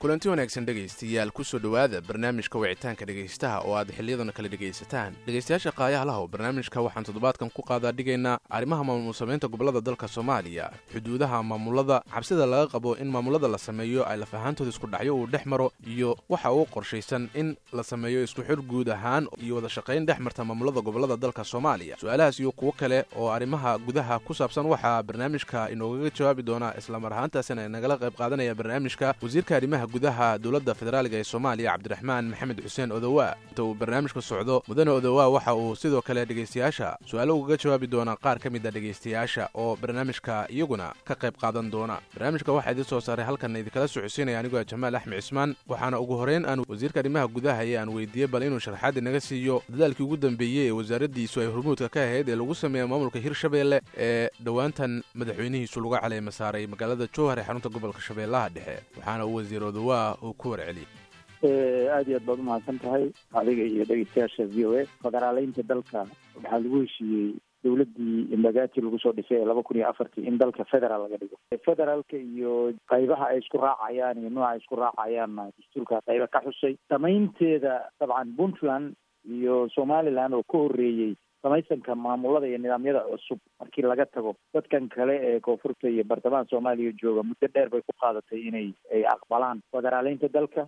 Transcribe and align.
kulanti 0.00 0.28
wanaagsan 0.32 0.64
dhegaystayaal 0.64 1.28
ku 1.30 1.44
soo 1.44 1.58
dhowaada 1.60 2.00
barnaamijka 2.00 2.56
wicitaanka 2.58 3.04
dhegaystaha 3.04 3.60
oo 3.68 3.76
aad 3.76 3.92
xiliyadan 3.92 4.32
kala 4.32 4.48
dhegaysataan. 4.48 5.12
Dhegaystayaasha 5.28 5.72
qaayaha 5.76 6.04
lahow 6.08 6.24
barnaamijka 6.24 6.80
waxaan 6.80 7.04
toddobaadkan 7.04 7.50
ku 7.52 7.60
qaadaa 7.62 7.92
dhigaynaa 7.92 8.40
arrimaha 8.48 8.80
maamul 8.84 9.12
samaynta 9.12 9.44
gobollada 9.48 9.80
dalka 9.84 10.08
soomaaliya 10.08 10.72
xuduudaha 10.92 11.42
maamulada 11.44 12.00
cabsida 12.08 12.46
laga 12.48 12.72
qabo 12.72 12.96
in 12.96 13.12
maamulada 13.12 13.44
la 13.48 13.58
sameeyo 13.58 14.08
ay 14.08 14.16
lafahaantooda 14.16 14.70
isku 14.72 14.86
dhacyo 14.88 15.16
uu 15.20 15.26
dhex 15.26 15.44
maro 15.46 15.68
iyo 15.84 16.16
waxa 16.28 16.52
uu 16.52 16.64
qorshaysan 16.64 17.28
in 17.34 17.56
la 17.72 17.82
sameeyo 17.84 18.24
isku 18.24 18.40
xir 18.40 18.56
guud 18.56 18.88
ahaan 18.88 19.28
iyo 19.36 19.56
wada 19.60 19.68
shaqayn 19.68 20.06
dhex 20.08 20.16
marta 20.18 20.44
maamulada 20.44 20.80
gobollada 20.80 21.16
dalka 21.16 21.44
soomaaliya. 21.44 22.00
Su'aalahaas 22.00 22.40
iyo 22.40 22.52
kuwo 22.52 22.72
kale 22.72 23.04
oo 23.20 23.28
arrimaha 23.28 23.76
gudaha 23.78 24.16
ku 24.18 24.32
saabsan 24.34 24.64
waxaa 24.64 25.02
barnaamijka 25.02 25.68
inoogaga 25.70 26.08
jawaabi 26.16 26.42
doona 26.42 26.72
islamar 26.78 27.12
ahaantaasina 27.12 27.68
nagala 27.68 28.00
qayb 28.00 28.16
qaadanaya 28.16 28.54
barnaamijka 28.56 29.12
wasiirka 29.22 29.56
arrimaha 29.60 29.86
gudaha 30.00 30.28
dowladda 30.42 30.74
federaaliga 30.80 31.16
ee 31.20 31.24
soomaaliya 31.30 31.72
cabdiraxmaan 31.76 32.24
maxamed 32.32 32.58
xuseen 32.64 32.92
odowaa 32.98 33.34
inta 33.50 33.62
uu 33.64 33.74
barnaamijka 33.80 34.20
socdo 34.22 34.62
mudane 34.68 34.90
odowaa 34.90 35.28
waxa 35.34 35.54
uu 35.54 35.76
sidoo 35.76 36.00
kale 36.02 36.24
dhegaystayaasha 36.24 36.88
su'aalo 37.10 37.32
ugaga 37.40 37.56
jawaabi 37.62 37.86
doona 37.94 38.16
qaar 38.24 38.38
ka 38.44 38.48
mid 38.54 38.64
a 38.66 38.70
dhegaystayaasha 38.76 39.48
oo 39.54 39.76
barnaamijka 39.82 40.34
iyaguna 40.56 40.86
ka 41.08 41.14
qayb 41.22 41.34
qaadan 41.42 41.68
doona. 41.74 41.96
Barnaamijka 42.14 42.52
waxaa 42.56 42.72
idiin 42.72 42.84
soo 42.90 43.00
saaray 43.00 43.26
halkan 43.28 43.56
idinkala 43.60 43.88
socodsiinaya 43.88 44.38
anigoo 44.40 44.64
jamaal 44.72 44.94
axmed 44.96 45.20
cismaan 45.20 45.50
waxaana 45.68 46.00
ugu 46.00 46.14
horeyn 46.20 46.44
aan 46.48 46.64
wasiirka 46.68 46.98
arrimaha 47.02 47.26
gudaha 47.36 47.62
ee 47.68 47.76
aan 47.82 47.88
weydiiyey 47.96 48.28
bal 48.34 48.42
inuu 48.48 48.60
sharxaad 48.66 48.96
inaga 49.02 49.20
siiyo 49.20 49.62
dadaalkii 49.68 50.04
ugu 50.06 50.16
dambeeyey 50.16 50.66
ee 50.68 50.70
wasaaraddiisu 50.80 51.36
ay 51.40 51.46
hormuudka 51.54 51.88
ka 51.94 52.00
ahayd 52.06 52.28
ee 52.28 52.36
lagu 52.40 52.54
sameeya 52.54 52.86
maamulka 52.92 53.18
hirshabeelle 53.26 53.78
ee 54.06 54.28
dhowaantan 54.44 55.02
madaxweynihiisu 55.14 55.80
lagu 55.84 55.94
caleema 56.00 56.32
saaray 56.40 56.66
magaalada 56.66 57.06
jowhar 57.16 57.38
ee 57.38 57.44
xarunta 57.48 57.68
gobolka 57.76 58.00
shabeellaha 58.08 58.48
dhexe 58.56 58.76
waxaana 58.96 59.26
uu 59.26 59.34
wasiir 59.38 59.62
odowaa 59.80 60.16
uu 60.22 60.32
ku 60.34 60.50
warceliyey 60.50 61.88
aad 61.92 62.08
iyo 62.08 62.16
aad 62.18 62.24
baad 62.26 62.38
umahadsan 62.40 62.78
tahay. 62.78 63.04
Adiga 63.32 63.64
iyo 63.64 63.84
dhegeystayaasha 63.84 64.44
v 64.46 64.64
o 64.66 64.72
a. 64.76 64.84
Federaaleynta 65.02 65.62
dalka 65.62 66.04
waxaa 66.36 66.58
lagu 66.60 66.80
heshiiyey 66.84 67.34
dowladdii 67.64 68.28
imbagati 68.36 68.80
lagu 68.80 68.98
soo 68.98 69.12
dhisay 69.12 69.40
ee 69.40 69.44
laba 69.48 69.62
kun 69.62 69.76
iyo 69.76 69.88
afartii 69.88 70.26
in 70.28 70.38
dalka 70.38 70.64
federaal 70.64 71.02
laga 71.02 71.16
dhigo. 71.16 71.36
Federaalka 71.64 72.16
iyo 72.16 72.72
qaybaha 72.92 73.28
ay 73.32 73.38
isku 73.40 73.56
raacayaan 73.58 74.18
iyo 74.20 74.30
nooca 74.30 74.48
ay 74.52 74.58
isku 74.60 74.76
raacayaanna 74.76 75.48
dastuurka 75.56 76.00
qayba 76.06 76.26
ka 76.28 76.40
xusay. 76.44 76.76
Samaynteeda 76.88 77.88
dabcan 78.00 78.36
puntland 78.36 78.94
iyo 79.24 79.68
somaliland 79.74 80.34
oo 80.34 80.42
ka 80.42 80.58
horreeyey 80.58 81.16
samaysanka 81.42 81.94
maamulada 81.94 82.46
iyo 82.46 82.58
nidaamyada 82.58 83.00
cusub. 83.10 83.38
Markii 83.60 83.82
laga 83.82 84.06
tago 84.06 84.34
dadkan 84.54 84.88
kale 84.88 85.14
ee 85.28 85.40
koonfurta 85.40 85.88
iyo 85.88 86.04
bartamaha 86.04 86.44
soomaaliya 86.50 86.92
jooga 87.02 87.22
muddo 87.22 87.46
dheer 87.54 87.68
bay 87.70 87.80
ku 87.82 87.92
qaadatay 88.00 88.40
inay 88.48 88.68
ay 88.94 89.04
aqbalaan. 89.14 89.60
Federaaleynta 89.72 90.28
dalka 90.28 90.66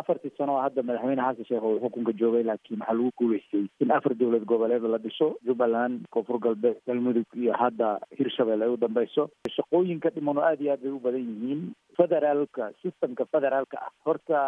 afartii 0.00 0.32
sano 0.38 0.54
oo 0.56 0.62
hadda 0.66 0.82
madaxweyne 0.82 1.22
xasan 1.22 1.44
sheekh 1.48 1.64
oo 1.64 1.78
xukunka 1.82 2.12
joogay 2.12 2.42
laakiin 2.44 2.80
waxaa 2.80 2.94
lagu 2.98 3.10
guuleystay 3.18 3.64
in 3.80 3.90
afar 3.90 4.14
dowlad 4.14 4.44
goboleed 4.44 4.82
la 4.94 4.98
dhiso. 4.98 5.36
Jubbaland 5.46 6.06
koonfur 6.10 6.38
galbeed 6.38 6.78
galmudug 6.86 7.26
iyo 7.36 7.52
hadda 7.62 7.98
hirshabelle 8.18 8.64
ay 8.64 8.70
u 8.74 8.76
dambeyso 8.76 9.28
shaqooyinka 9.56 10.10
dhiman 10.14 10.38
oo 10.38 10.44
aad 10.50 10.60
iyo 10.60 10.72
aad 10.72 10.82
bay 10.82 10.92
u 10.92 11.00
badan 11.00 11.26
yihiin. 11.30 11.62
Federaalka 11.96 12.70
systemka 12.82 13.24
federaalka 13.32 13.76
ah. 13.80 13.90
Horta 14.06 14.38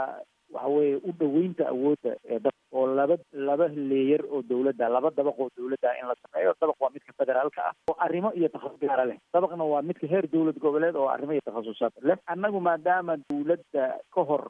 waxa 0.55 0.69
weeye 0.77 0.97
u 1.09 1.13
dhoweynta 1.21 1.69
awoodda 1.75 2.13
ee 2.35 2.39
dad 2.47 2.53
oo 2.73 2.87
laba 2.99 3.17
laba 3.49 3.67
leeyar 3.69 4.23
oo 4.35 4.43
dowladda 4.51 4.89
laba 4.97 5.11
dabaq 5.19 5.39
oo 5.45 5.49
dowladda 5.57 5.91
in 6.01 6.07
la 6.11 6.15
sameeyo. 6.23 6.55
Dabaq 6.61 6.79
waa 6.81 6.91
midka 6.95 7.13
federaalka 7.19 7.61
ah 7.69 7.73
oo 7.91 7.97
arrimo 8.07 8.33
iyo 8.35 8.49
takhasus 8.49 8.81
gaara 8.81 9.05
leh. 9.11 9.19
Dabaqna 9.35 9.65
waa 9.73 9.83
midka 9.83 10.07
heer 10.13 10.27
dowlad 10.33 10.59
goboleed 10.65 10.97
oo 10.97 11.09
arrimo 11.09 11.33
iyo 11.33 11.45
takhasusaad 11.45 11.93
leh. 12.03 12.17
Annagu 12.27 12.61
maadaama 12.61 13.17
dowladda 13.31 13.85
ka 14.14 14.23
hor 14.31 14.43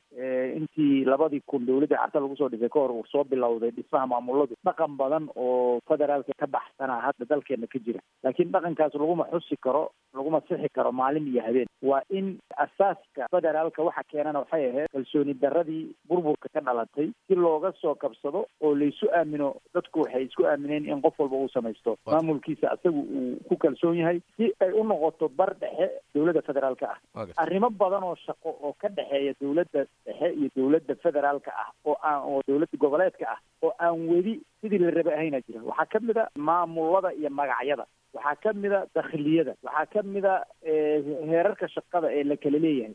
intii 0.59 1.05
labadii 1.05 1.43
kun 1.47 1.67
dowladda 1.67 1.97
carta 1.97 2.21
lagu 2.21 2.37
soo 2.37 2.49
dhisay 2.49 2.69
ka 2.69 2.81
hor 2.81 2.93
uu 2.93 3.05
soo 3.13 3.25
bilowday 3.25 3.71
dhismaha 3.71 4.07
maamuladu 4.07 4.55
dhaqan 4.65 4.97
badan 4.97 5.29
oo 5.37 5.81
federaalka 5.89 6.33
ka 6.39 6.47
baxsana 6.47 7.01
hadda 7.07 7.25
dalkeena 7.29 7.67
ka 7.67 7.79
jira. 7.79 8.01
Laakiin 8.25 8.53
dhaqankaas 8.53 8.95
laguma 8.95 9.29
xusi 9.33 9.57
karo 9.61 9.91
laguma 10.15 10.41
sixi 10.49 10.69
karo 10.75 10.93
maalin 10.93 11.29
iyo 11.29 11.43
habeen. 11.43 11.69
Waa 11.83 12.03
in 12.11 12.39
asaaska 12.57 13.29
federaalka 13.31 13.83
waxa 13.83 14.03
keenana 14.11 14.39
waxay 14.45 14.69
ahayd 14.71 14.89
kalsooni 14.93 15.35
daradii 15.35 15.94
burburka 16.09 16.49
ka 16.55 16.61
dhalatay 16.61 17.09
si 17.29 17.35
looga 17.35 17.73
soo 17.81 17.95
kabsado 17.95 18.47
oo 18.61 18.75
laysu 18.75 19.07
aamino 19.19 19.55
dadku 19.75 20.01
waxay 20.05 20.25
isku 20.29 20.47
aamineen 20.47 20.87
in 20.87 21.03
qof 21.03 21.19
walba 21.21 21.37
uu 21.37 21.49
samaysto. 21.49 21.97
Maamulkiisa 22.07 22.71
asagu 22.75 23.01
uu 23.01 23.37
ku 23.49 23.57
kalsoon 23.57 23.97
yahay 23.99 24.21
si 24.37 24.53
ay 24.61 24.73
u 24.73 24.85
noqoto 24.85 25.29
bar 25.29 25.55
dhexe 25.61 25.91
dowladda 26.15 26.43
federaalka 26.43 26.87
ah. 27.15 27.27
Arrimo 27.37 27.71
badan 27.71 28.03
oo 28.05 28.17
shaqo 28.27 28.51
oo 28.63 28.73
ka 28.81 28.89
dhexeeya 28.89 29.35
dowladda 29.41 29.85
dhexe 30.07 30.29
iyo 30.39 30.49
dowladda 30.57 30.95
federaalka 31.05 31.51
ah 31.65 31.69
oo 31.85 31.97
aan 32.03 32.23
oo 32.31 32.41
dowladda 32.49 32.77
goboleedka 32.79 33.27
ah 33.35 33.39
oo 33.63 33.73
aan 33.79 34.09
weli 34.11 34.41
sidii 34.61 34.79
la 34.85 34.91
raba 34.91 35.13
ahayna 35.17 35.41
jira 35.47 35.61
waxaa 35.71 35.87
ka 35.93 36.01
mid 36.01 36.19
a 36.19 36.29
maamulada 36.39 37.13
iyo 37.15 37.31
magacyada 37.31 37.87
waxaa 38.17 38.37
ka 38.45 38.53
mid 38.65 38.73
a 38.73 38.81
dakhliyada 38.99 39.55
waxaa 39.69 39.87
ka 39.95 40.03
mid 40.15 40.25
a 40.25 40.37
heerarka 41.31 41.69
shaqada 41.77 42.09
ee 42.19 42.25
la 42.31 42.37
kala 42.45 42.59
leeyahay 42.65 42.95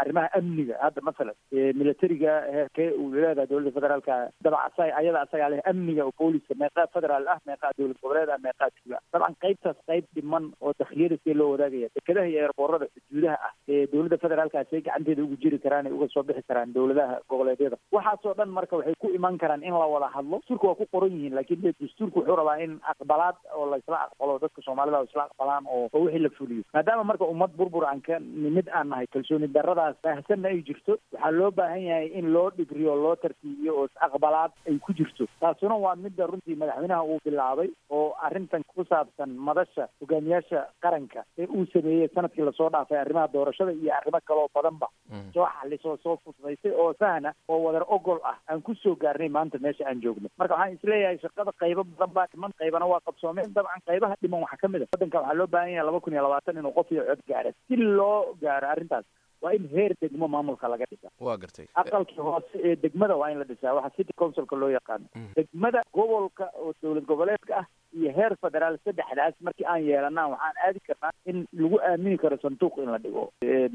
arrimaha 0.00 0.28
amniga 0.38 0.74
hadda 0.84 1.00
masalan 1.08 1.34
militariga 1.80 2.32
heerkee 2.56 2.88
uu 3.02 3.08
leedahay 3.14 3.46
dowladda 3.52 3.72
federaalka 3.78 4.14
dabca 4.46 4.82
ayada 5.00 5.20
asagaa 5.26 5.50
leh 5.54 5.60
amniga 5.72 6.06
oo 6.08 6.14
booliska 6.20 6.54
meeqaa 6.62 6.86
federaal 6.96 7.26
ah 7.34 7.38
meeqaa 7.50 7.72
dowlad 7.78 7.98
goboleed 8.04 8.30
ah 8.36 8.38
meeqaa 8.46 8.70
tuula 8.78 8.98
dabcan 9.14 9.36
qaybtaas 9.44 9.78
qayb 9.90 10.04
dhiman 10.18 10.44
oo 10.66 10.72
dakhliyada 10.82 11.16
see 11.24 11.34
loo 11.40 11.50
wadaagaya 11.54 11.88
dekedaha 11.98 12.26
iyo 12.32 12.40
eerboorada 12.46 12.86
xuduudaha 12.94 13.36
ah 13.48 13.52
ee 13.76 13.82
dowladda 13.94 14.20
federaalka 14.26 14.64
say 14.72 14.80
gacanteeda 14.88 15.22
ugu 15.26 15.36
jiri 15.44 15.58
karaan 15.66 15.86
ay 15.90 15.94
uga 15.98 16.08
soo 16.16 16.22
bixi 16.30 16.44
karaan 16.52 16.74
dowladaha 16.78 17.18
goboleedyada. 17.32 17.76
Waxaasoo 17.98 18.34
dhan 18.40 18.50
marka 18.58 18.76
waxay 18.80 18.96
ku 19.04 19.08
iman 19.18 19.38
karaan 19.44 19.62
in 19.68 19.74
la 19.82 19.86
wada 19.94 20.08
hadlo. 20.16 20.38
Dastuurka 20.42 20.66
waa 20.70 20.78
ku 20.80 20.86
qoran 20.96 21.14
yihiin 21.18 21.34
laakiin 21.38 21.62
de 21.66 21.72
dastuurka 21.80 22.18
wuxuu 22.20 22.36
rabaa 22.40 22.58
in 22.66 22.72
aqbalaad 22.92 23.36
oo 23.58 23.66
laysla 23.72 23.98
aqbalo 24.06 24.38
dadka 24.52 24.62
soomaalida 24.68 25.00
isla 25.08 25.24
aqbalaan 25.30 25.64
oo 25.66 25.88
oo 25.92 26.00
wixii 26.04 26.18
la 26.22 26.28
fuliyo. 26.30 26.62
Maadaama 26.74 27.04
marka 27.04 27.24
ummad 27.24 27.50
burbur 27.56 27.84
aan 27.88 28.00
ka 28.02 28.18
nimid 28.20 28.68
aan 28.68 28.88
nahay 28.88 29.06
kalsooni 29.06 29.48
daradaas 29.48 29.96
baahsanna 30.04 30.48
ay 30.48 30.60
jirto. 30.62 30.98
Waxaa 31.12 31.30
loo 31.32 31.50
baahan 31.50 31.80
yahay 31.82 32.06
in 32.18 32.32
loo 32.32 32.50
dhigriyo 32.50 32.94
loo 32.96 33.16
tartiibiyo 33.16 33.72
oo 33.76 33.84
is-aqbalaad 33.88 34.52
ay 34.68 34.78
ku 34.78 34.92
jirto. 34.92 35.24
Taasuna 35.40 35.76
waa 35.76 35.96
midda 35.96 36.26
runtii 36.26 36.54
madaxweynaha 36.56 37.02
uu 37.04 37.18
bilaabay 37.24 37.70
oo 37.90 38.12
arrintan 38.22 38.62
ku 38.74 38.84
saabsan 38.84 39.30
madasha 39.48 39.88
hogaamiyaasha 40.00 40.66
qaranka 40.82 41.24
ee 41.38 41.46
uu 41.46 41.66
sameeyey 41.72 42.08
sannadkii 42.14 42.44
la 42.44 42.52
soo 42.52 42.68
dhaafay 42.70 42.98
arrimaha 42.98 43.32
doorashada 43.32 43.72
iyo 43.72 43.94
arrimo 43.96 44.20
kaloo 44.24 44.48
badanba. 44.54 44.88
Soo 45.34 45.46
xalisoo 45.60 45.96
soo 46.02 46.16
fududaysay 46.24 46.72
oo 46.76 46.92
sahna 47.00 47.32
oo 47.48 47.58
wadar 47.64 47.84
ogol 47.88 48.20
ah 48.24 48.36
aan 48.48 48.62
ku 48.62 48.74
soo 48.74 48.94
gaarnay 48.96 49.28
maanta 49.28 49.58
meesha 49.58 49.88
aan 49.88 50.00
joogno. 50.04 50.28
Marka 50.38 50.54
waxaan 50.54 50.74
is 50.76 50.84
leeyahay 50.84 51.18
shaqada 51.24 51.52
qaybo 51.62 51.84
badan 51.84 52.12
baa 52.14 52.26
dhiman 52.32 52.52
qaybana 52.60 52.86
waa 52.92 53.00
qabsoomeen 53.08 53.52
dabcan 53.54 53.80
qaybaha 53.88 54.16
dhiman 54.22 54.40
waxaa 54.44 54.60
ka 54.62 54.68
mid 54.68 54.82
a 54.82 54.86
waddanka 54.92 55.18
waxaa 55.20 55.38
loo 55.40 55.46
baahan 55.56 55.72
yahay 55.76 55.86
laba 55.86 56.00
kun 56.00 56.12
iyo 56.12 56.22
labaatan 56.28 56.58
inuu 56.62 56.72
qof 56.78 56.92
iyo 56.92 57.04
cod 57.10 57.20
gaara. 57.28 57.50
Si 57.68 57.76
loo 57.76 58.34
gaaro 58.42 58.68
arrintaas 58.68 59.04
waa 59.42 59.52
in 59.58 59.64
heer 59.74 59.92
degmo 60.00 60.28
maamulka 60.28 60.68
laga 60.68 60.86
dhisa 60.90 61.08
waa 61.20 61.36
gartay. 61.36 61.66
Aqalkii 61.74 62.20
hoose 62.26 62.54
ee 62.64 62.76
degmada 62.76 63.16
waa 63.16 63.30
in 63.32 63.38
la 63.38 63.44
dhisaa. 63.44 63.72
Waxa 63.74 63.96
city 63.96 64.12
councilka 64.18 64.56
loo 64.56 64.70
yaqaano 64.70 65.06
degmada 65.36 65.82
gobolka 65.92 66.50
oo 66.62 66.72
dowlad 66.82 67.04
goboleedka 67.10 67.56
ah 67.60 67.66
iyo 67.92 68.12
heer 68.18 68.36
federaal 68.40 68.78
saddexdaas 68.84 69.34
markii 69.40 69.66
aan 69.66 69.82
yeelanaa 69.88 70.28
waxaan 70.34 70.56
aadi 70.66 70.80
karnaa 70.86 71.10
in 71.26 71.46
lagu 71.52 71.80
aamini 71.88 72.18
karo 72.18 72.38
sanduuq 72.42 72.78
in 72.84 72.90
la 72.94 72.98
dhigo. 72.98 73.24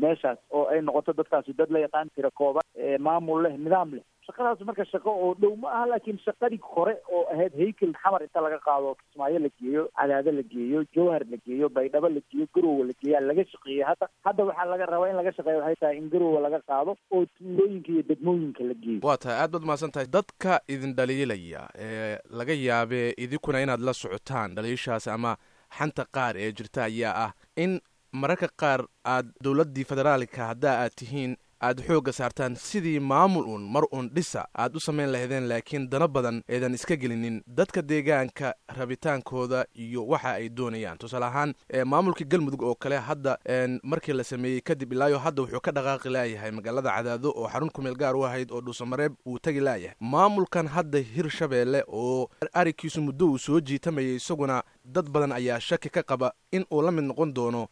Meeshaas 0.04 0.40
oo 0.52 0.66
ay 0.72 0.82
noqoto 0.82 1.14
dadkaasi 1.14 1.54
dad 1.54 1.70
la 1.70 1.80
yaqaan 1.86 2.10
tira 2.16 2.32
kooban 2.32 2.64
maamul 3.00 3.44
leh 3.44 3.54
nidaam 3.58 3.92
leh 3.98 4.04
shaqadaas 4.28 4.62
marka 4.70 4.86
shaqo 4.92 5.12
oo 5.26 5.34
dhow 5.42 5.54
ma 5.64 5.72
aha 5.76 5.86
laakiin 5.92 6.20
shaqadii 6.26 6.60
hore 6.74 6.94
oo 7.18 7.24
ahayd 7.34 7.54
haykel 7.62 7.94
xamar 8.04 8.22
inta 8.28 8.42
laga 8.46 8.60
qaado 8.68 8.96
kismaayo 9.02 9.40
la 9.46 9.50
geeyo 9.62 9.84
cadaado 10.00 10.32
la 10.40 10.44
geeyo 10.54 10.84
jowhar 10.96 11.22
la 11.32 11.38
geeyo 11.48 11.70
baydhabo 11.78 12.10
la 12.16 12.22
geeyo 12.32 12.48
garowe 12.56 12.84
la 12.90 12.94
geeyaa 13.04 13.22
laga 13.30 13.46
shaqeeyey 13.54 13.84
hadda 13.90 14.10
hadda 14.28 14.44
waxaa 14.50 14.66
laga 14.74 14.86
rabaa 14.94 15.10
in 15.10 15.16
laga 15.22 15.32
shaqeeyo 15.38 15.60
waxay 15.64 15.76
tahay 15.82 15.98
in 16.02 16.10
garowe 16.16 16.40
laga 16.48 16.60
qaado 16.72 16.98
oo 17.12 17.26
tuulooyinka 17.38 17.92
iyo 17.92 18.04
degmooyinka 18.12 18.64
la 18.64 18.74
geeyo. 18.84 19.00
Waa 19.04 19.18
tahay 19.18 19.38
aad 19.44 19.52
baad 19.52 19.66
mahadsan 19.72 19.92
tahay 19.92 20.08
dadka 20.18 20.62
idin 20.68 20.96
dhaliilaya 21.00 21.68
ee 21.88 22.18
laga 22.42 22.54
yaabee 22.54 23.14
idinkuna 23.18 23.62
inaad 23.68 23.82
la 23.90 23.94
socotaan 23.94 24.56
dhaliishaas 24.56 25.08
ama 25.08 25.38
xanta 25.78 26.06
qaar 26.18 26.34
ee 26.38 26.52
jirta 26.52 26.84
ayaa 26.90 27.14
ah 27.26 27.32
in 27.64 27.80
mararka 28.22 28.48
qaar 28.62 28.82
aad 29.16 29.28
dowladdii 29.46 29.84
federaalka 29.90 30.46
haddaa 30.52 30.76
aad 30.84 30.94
tihiin 31.00 31.36
aad 31.62 31.82
xoogga 31.88 32.12
saartaan 32.14 32.56
sidii 32.56 33.00
maamul 33.00 33.46
uun 33.48 33.64
mar 33.72 33.84
uun 33.94 34.10
dhisa 34.14 34.46
aad 34.58 34.76
u 34.76 34.80
samayn 34.80 35.10
lahaydeen 35.12 35.48
laakiin 35.50 35.90
dana 35.90 36.08
badan 36.08 36.42
eedan 36.48 36.74
iska 36.74 36.96
gelinin 36.96 37.42
dadka 37.48 37.82
deegaanka 37.82 38.54
rabitaankooda 38.78 39.66
iyo 39.76 40.06
waxa 40.08 40.30
ay 40.32 40.50
doonayaan. 40.50 40.98
Tusaale 40.98 41.26
ahaan 41.26 41.54
maamulkii 41.86 42.26
galmudug 42.28 42.62
oo 42.62 42.76
kale 42.76 42.98
hadda 42.98 43.38
markii 43.84 44.14
la 44.14 44.24
sameeyey 44.24 44.62
kadib 44.62 44.94
ilaayo 44.94 45.20
hadda 45.20 45.42
wuxuu 45.42 45.60
ka 45.62 45.72
dhaqaaqi 45.72 46.10
laayahay 46.10 46.52
magaalada 46.52 46.92
cadaado 46.92 47.30
oo 47.36 47.48
xarun 47.50 47.70
kumeel 47.70 47.96
gaar 47.96 48.16
u 48.16 48.26
ahayd 48.26 48.52
oo 48.52 48.62
dhuusamareeb 48.62 49.14
uu 49.26 49.40
tegi 49.40 49.60
laayahay. 49.60 49.96
Maamulkan 50.00 50.68
hadda 50.68 51.00
hirshabeelle 51.00 51.84
oo 51.88 52.30
arikiisu 52.54 53.02
muddo 53.02 53.26
uu 53.32 53.38
soo 53.38 53.60
jiitamayay 53.60 54.16
isaguna 54.16 54.64
dad 54.96 55.10
badan 55.12 55.32
ayaa 55.38 55.60
shaki 55.60 55.90
ka 55.90 56.04
qaba 56.04 56.32
in 56.52 56.66
uu 56.72 56.82
la 56.82 56.92
mid 56.92 57.04
noqon 57.12 57.34
doono 57.34 57.68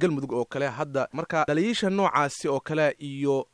galmudug 0.00 0.32
oo 0.32 0.44
kale 0.44 0.66
hadda. 0.78 1.08
Marka 1.12 1.44
dhaliisha 1.48 1.90
noocaasi 1.90 2.48
oo 2.48 2.60
kale 2.60 2.94
iyo 3.00 3.46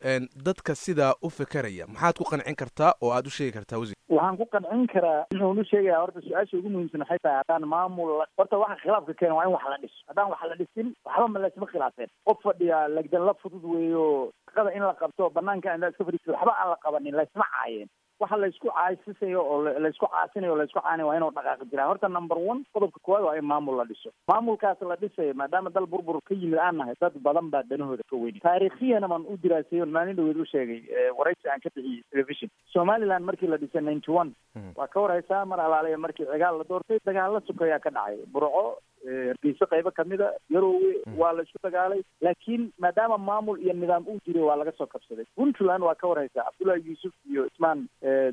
dadka 0.46 0.74
sidaa 0.74 1.14
u 1.22 1.30
fekeraya 1.30 1.86
maxaad 1.86 2.14
ku 2.18 2.24
qancin 2.24 2.56
kartaa 2.56 2.94
oo 3.02 3.12
aad 3.12 3.26
u 3.26 3.30
sheegi 3.30 3.52
kartaa 3.52 3.78
wasiir? 3.78 3.94
Waxaan 4.08 4.36
ku 4.36 4.46
qancin 4.52 4.86
karaa 4.92 5.26
un 5.32 5.58
u 5.58 5.64
sheegaya 5.64 6.00
horta 6.00 6.20
su'aasha 6.20 6.56
ugu 6.58 6.68
muhiimsan 6.70 7.00
waxay 7.04 7.18
tahay 7.22 7.38
haddaan 7.42 7.68
maamul 7.74 8.12
horta 8.38 8.58
waxa 8.58 8.80
khilaafka 8.82 9.14
keena 9.14 9.34
waa 9.34 9.46
in 9.46 9.52
wax 9.54 9.64
la 9.70 9.78
dhiso. 9.82 9.98
Haddaan 10.08 10.30
wax 10.30 10.40
la 10.50 10.56
dhisin 10.60 10.88
waxba 11.04 11.28
ma 11.28 11.38
laysma 11.44 11.66
khilaafeen. 11.72 12.10
Qof 12.26 12.38
fadhiya 12.42 12.88
lagdan 12.96 13.26
la 13.26 13.34
fudud 13.42 13.64
weeyo 13.74 14.30
shaqada 14.50 14.70
in 14.76 14.82
la 14.82 14.94
qabto 15.00 15.30
banaanka 15.30 15.74
indaa 15.74 15.90
iska 15.94 16.04
fadhiisto 16.04 16.32
waxba 16.32 16.52
aan 16.60 16.70
la 16.74 16.76
qabanin 16.84 17.14
laysma 17.20 17.46
caayeen 17.54 17.88
waxa 18.20 18.36
laysku 18.42 18.68
caasisayo 18.74 19.40
oo 19.42 19.58
laysku 19.84 20.06
caasinayo 20.14 20.52
o 20.54 20.56
laysku 20.60 20.80
caanayo 20.80 21.08
waa 21.08 21.16
inuu 21.18 21.30
dhaqaaqi 21.38 21.70
jiraa. 21.70 21.86
Horta 21.90 22.08
number 22.08 22.38
one 22.38 22.64
qodobka 22.74 23.00
koowaad 23.02 23.24
waa 23.28 23.36
in 23.40 23.44
maamul 23.52 23.76
la 23.80 23.84
dhiso. 23.84 24.10
Maamulkaas 24.30 24.80
la 24.90 24.96
dhisayo 24.96 25.34
maadaama 25.34 25.70
dal 25.70 25.86
burbur 25.86 26.20
ka 26.28 26.34
yimid 26.34 26.58
aan 26.58 26.76
nahay 26.82 26.94
dad 27.00 27.14
badan 27.26 27.50
baa 27.50 27.62
danahooda 27.70 28.02
ka 28.10 28.16
weyni. 28.16 28.40
Taarikhiyana 28.46 29.08
baan 29.14 29.26
u 29.32 29.36
diraasayo 29.42 29.86
maalin 29.86 30.16
dhaweed 30.20 30.40
u 30.40 30.46
sheegay 30.52 30.80
waraysi 31.18 31.48
aan 31.54 31.60
ka 31.64 31.70
bixiyey 31.74 32.02
television. 32.10 32.50
Somaliland 32.72 33.24
markii 33.30 33.50
la 33.50 33.56
dhisay 33.64 33.82
ninety 33.90 34.10
one. 34.20 34.32
Waa 34.76 34.86
ka 34.94 35.00
warhaysaa 35.06 35.44
mar 35.44 35.60
alaaliya 35.66 35.98
markii 36.06 36.26
cigaal 36.32 36.58
la 36.58 36.64
doortay 36.70 36.98
dagaalla 37.06 37.40
sukayaa 37.50 37.78
ka 37.82 37.90
dhacay. 37.98 38.18
Burco 38.32 38.64
hargeyso 39.04 39.66
qaybo 39.72 39.90
kamida 39.98 40.28
yaroowe 40.54 40.92
waa 41.20 41.32
la 41.36 41.42
isku 41.46 41.58
dagaalay 41.66 42.02
laakiin 42.26 42.62
maadaama 42.84 43.18
maamul 43.18 43.60
iyo 43.64 43.72
nidaam 43.72 44.06
uu 44.08 44.18
jiray 44.26 44.42
waa 44.48 44.56
laga 44.56 44.72
soo 44.78 44.86
kabsaday. 44.86 45.24
Puntland 45.36 45.82
waa 45.84 45.94
ka 45.94 46.08
warhaysaa 46.08 46.44
cabdullahi 46.48 46.86
yuusuf 46.88 47.12
iyo 47.30 47.46
ismaan 47.52 47.86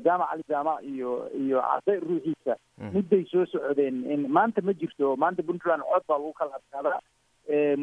jaamac 0.06 0.28
ali 0.32 0.44
jaamac 0.48 0.82
iyo 0.92 1.10
iyo 1.44 1.62
cade 1.62 2.00
ruuxiisa. 2.06 2.56
Midday 2.94 3.24
soo 3.32 3.46
socdeen 3.46 4.04
in 4.14 4.28
maanta 4.38 4.62
ma 4.62 4.72
jirto 4.82 5.16
maanta 5.16 5.42
puntland 5.50 5.82
cod 5.92 6.04
baa 6.08 6.18
lagu 6.18 6.32
kala 6.40 6.56
adkaadaa 6.60 7.00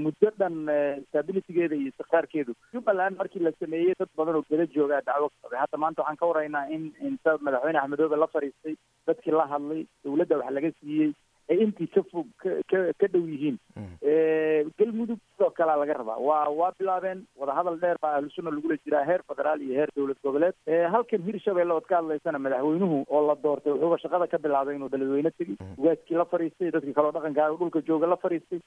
muddo 0.01 0.29
dhan 0.39 0.55
stabilitygeeda 1.09 1.75
iyo 1.75 1.89
istiqraarkeedu. 1.91 2.53
Jubbaland 2.73 3.17
markii 3.17 3.39
la 3.45 3.51
sameeyey 3.59 3.93
dad 3.99 4.09
badan 4.17 4.35
oo 4.39 4.43
geda 4.49 4.65
joogaa 4.75 5.01
dacwo 5.09 5.29
ka 5.29 5.37
qabay 5.45 5.59
hadda 5.63 5.77
maanta 5.83 6.01
waxaan 6.01 6.17
ka 6.21 6.25
waraynaa 6.31 6.65
in 6.75 6.83
inta 7.09 7.37
madaxweyne 7.47 7.79
axmedoobe 7.81 8.15
la 8.23 8.27
fadhiistay 8.35 8.75
dadkii 9.07 9.31
la 9.37 9.45
hadlay 9.53 9.81
dawladda 10.03 10.37
wax 10.41 10.51
laga 10.57 10.71
siiyey 10.79 11.11
ay 11.49 11.57
intii 11.65 11.87
ka 11.95 12.01
fog 12.11 12.27
ka 12.43 13.07
dhow 13.13 13.25
yihiin. 13.25 13.57
Galmudug 14.79 15.19
sidoo 15.33 15.49
kalea 15.57 15.77
laga 15.81 15.93
rabaa. 15.99 16.17
Waa 16.27 16.49
waa 16.49 16.71
bilaabeen 16.79 17.23
wadahadal 17.39 17.79
dheer 17.81 17.97
baa 18.01 18.15
ahlusunna 18.17 18.51
lagula 18.51 18.77
jiraa 18.85 19.03
heer 19.09 19.21
federaal 19.27 19.61
iyo 19.61 19.73
heer 19.79 19.89
dowlad 19.95 20.17
goboleed. 20.23 20.53
Halkan 20.93 21.23
hirshabelle 21.27 21.73
ood 21.73 21.87
ka 21.89 21.99
hadlaysana 22.01 22.39
madaxweynuhu 22.39 23.03
oo 23.09 23.21
la 23.27 23.35
doortay 23.43 23.73
wuxuuba 23.73 23.97
shaqada 24.03 24.27
ka 24.27 24.37
bilaabay 24.37 24.75
inuu 24.75 24.89
beledweyne 24.93 25.31
tegey 25.37 25.57
ugaaskii 25.77 26.17
la 26.21 26.25
fadhiistay 26.25 26.71
dadkii 26.71 26.93
kaleo 26.93 27.11
dhaqankaa 27.17 27.49
dhulka 27.57 27.81
jooga 27.89 28.07
la 28.07 28.17
fadhiistay 28.25 28.59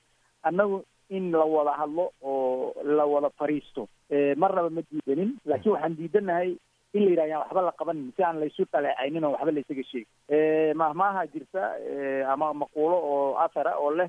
annagu 0.43 0.82
in 1.11 1.31
la 1.32 1.44
wada 1.55 1.73
hadlo 1.81 2.11
oo 2.23 2.75
la 2.84 3.05
wada 3.06 3.31
fadhiisto 3.38 3.88
marnaba 4.37 4.70
ma 4.70 4.82
diidanin 4.90 5.37
laakiin 5.46 5.73
waxaan 5.76 5.96
diidanahay 6.00 6.56
in 6.94 7.05
la 7.05 7.11
yidhah 7.11 7.29
yaan 7.29 7.43
waxba 7.44 7.62
la 7.69 7.73
qabanin 7.81 8.12
si 8.17 8.23
aan 8.23 8.41
laysu 8.41 8.65
dhaleecaynin 8.73 9.25
oo 9.25 9.33
waxba 9.33 9.50
laysaga 9.56 9.85
sheegin. 9.91 10.77
Mahmaaha 10.77 11.27
jirta 11.33 11.62
ama 12.33 12.53
maquulo 12.55 12.97
oo 13.12 13.37
athara 13.44 13.73
oo 13.79 13.91
leh 13.99 14.09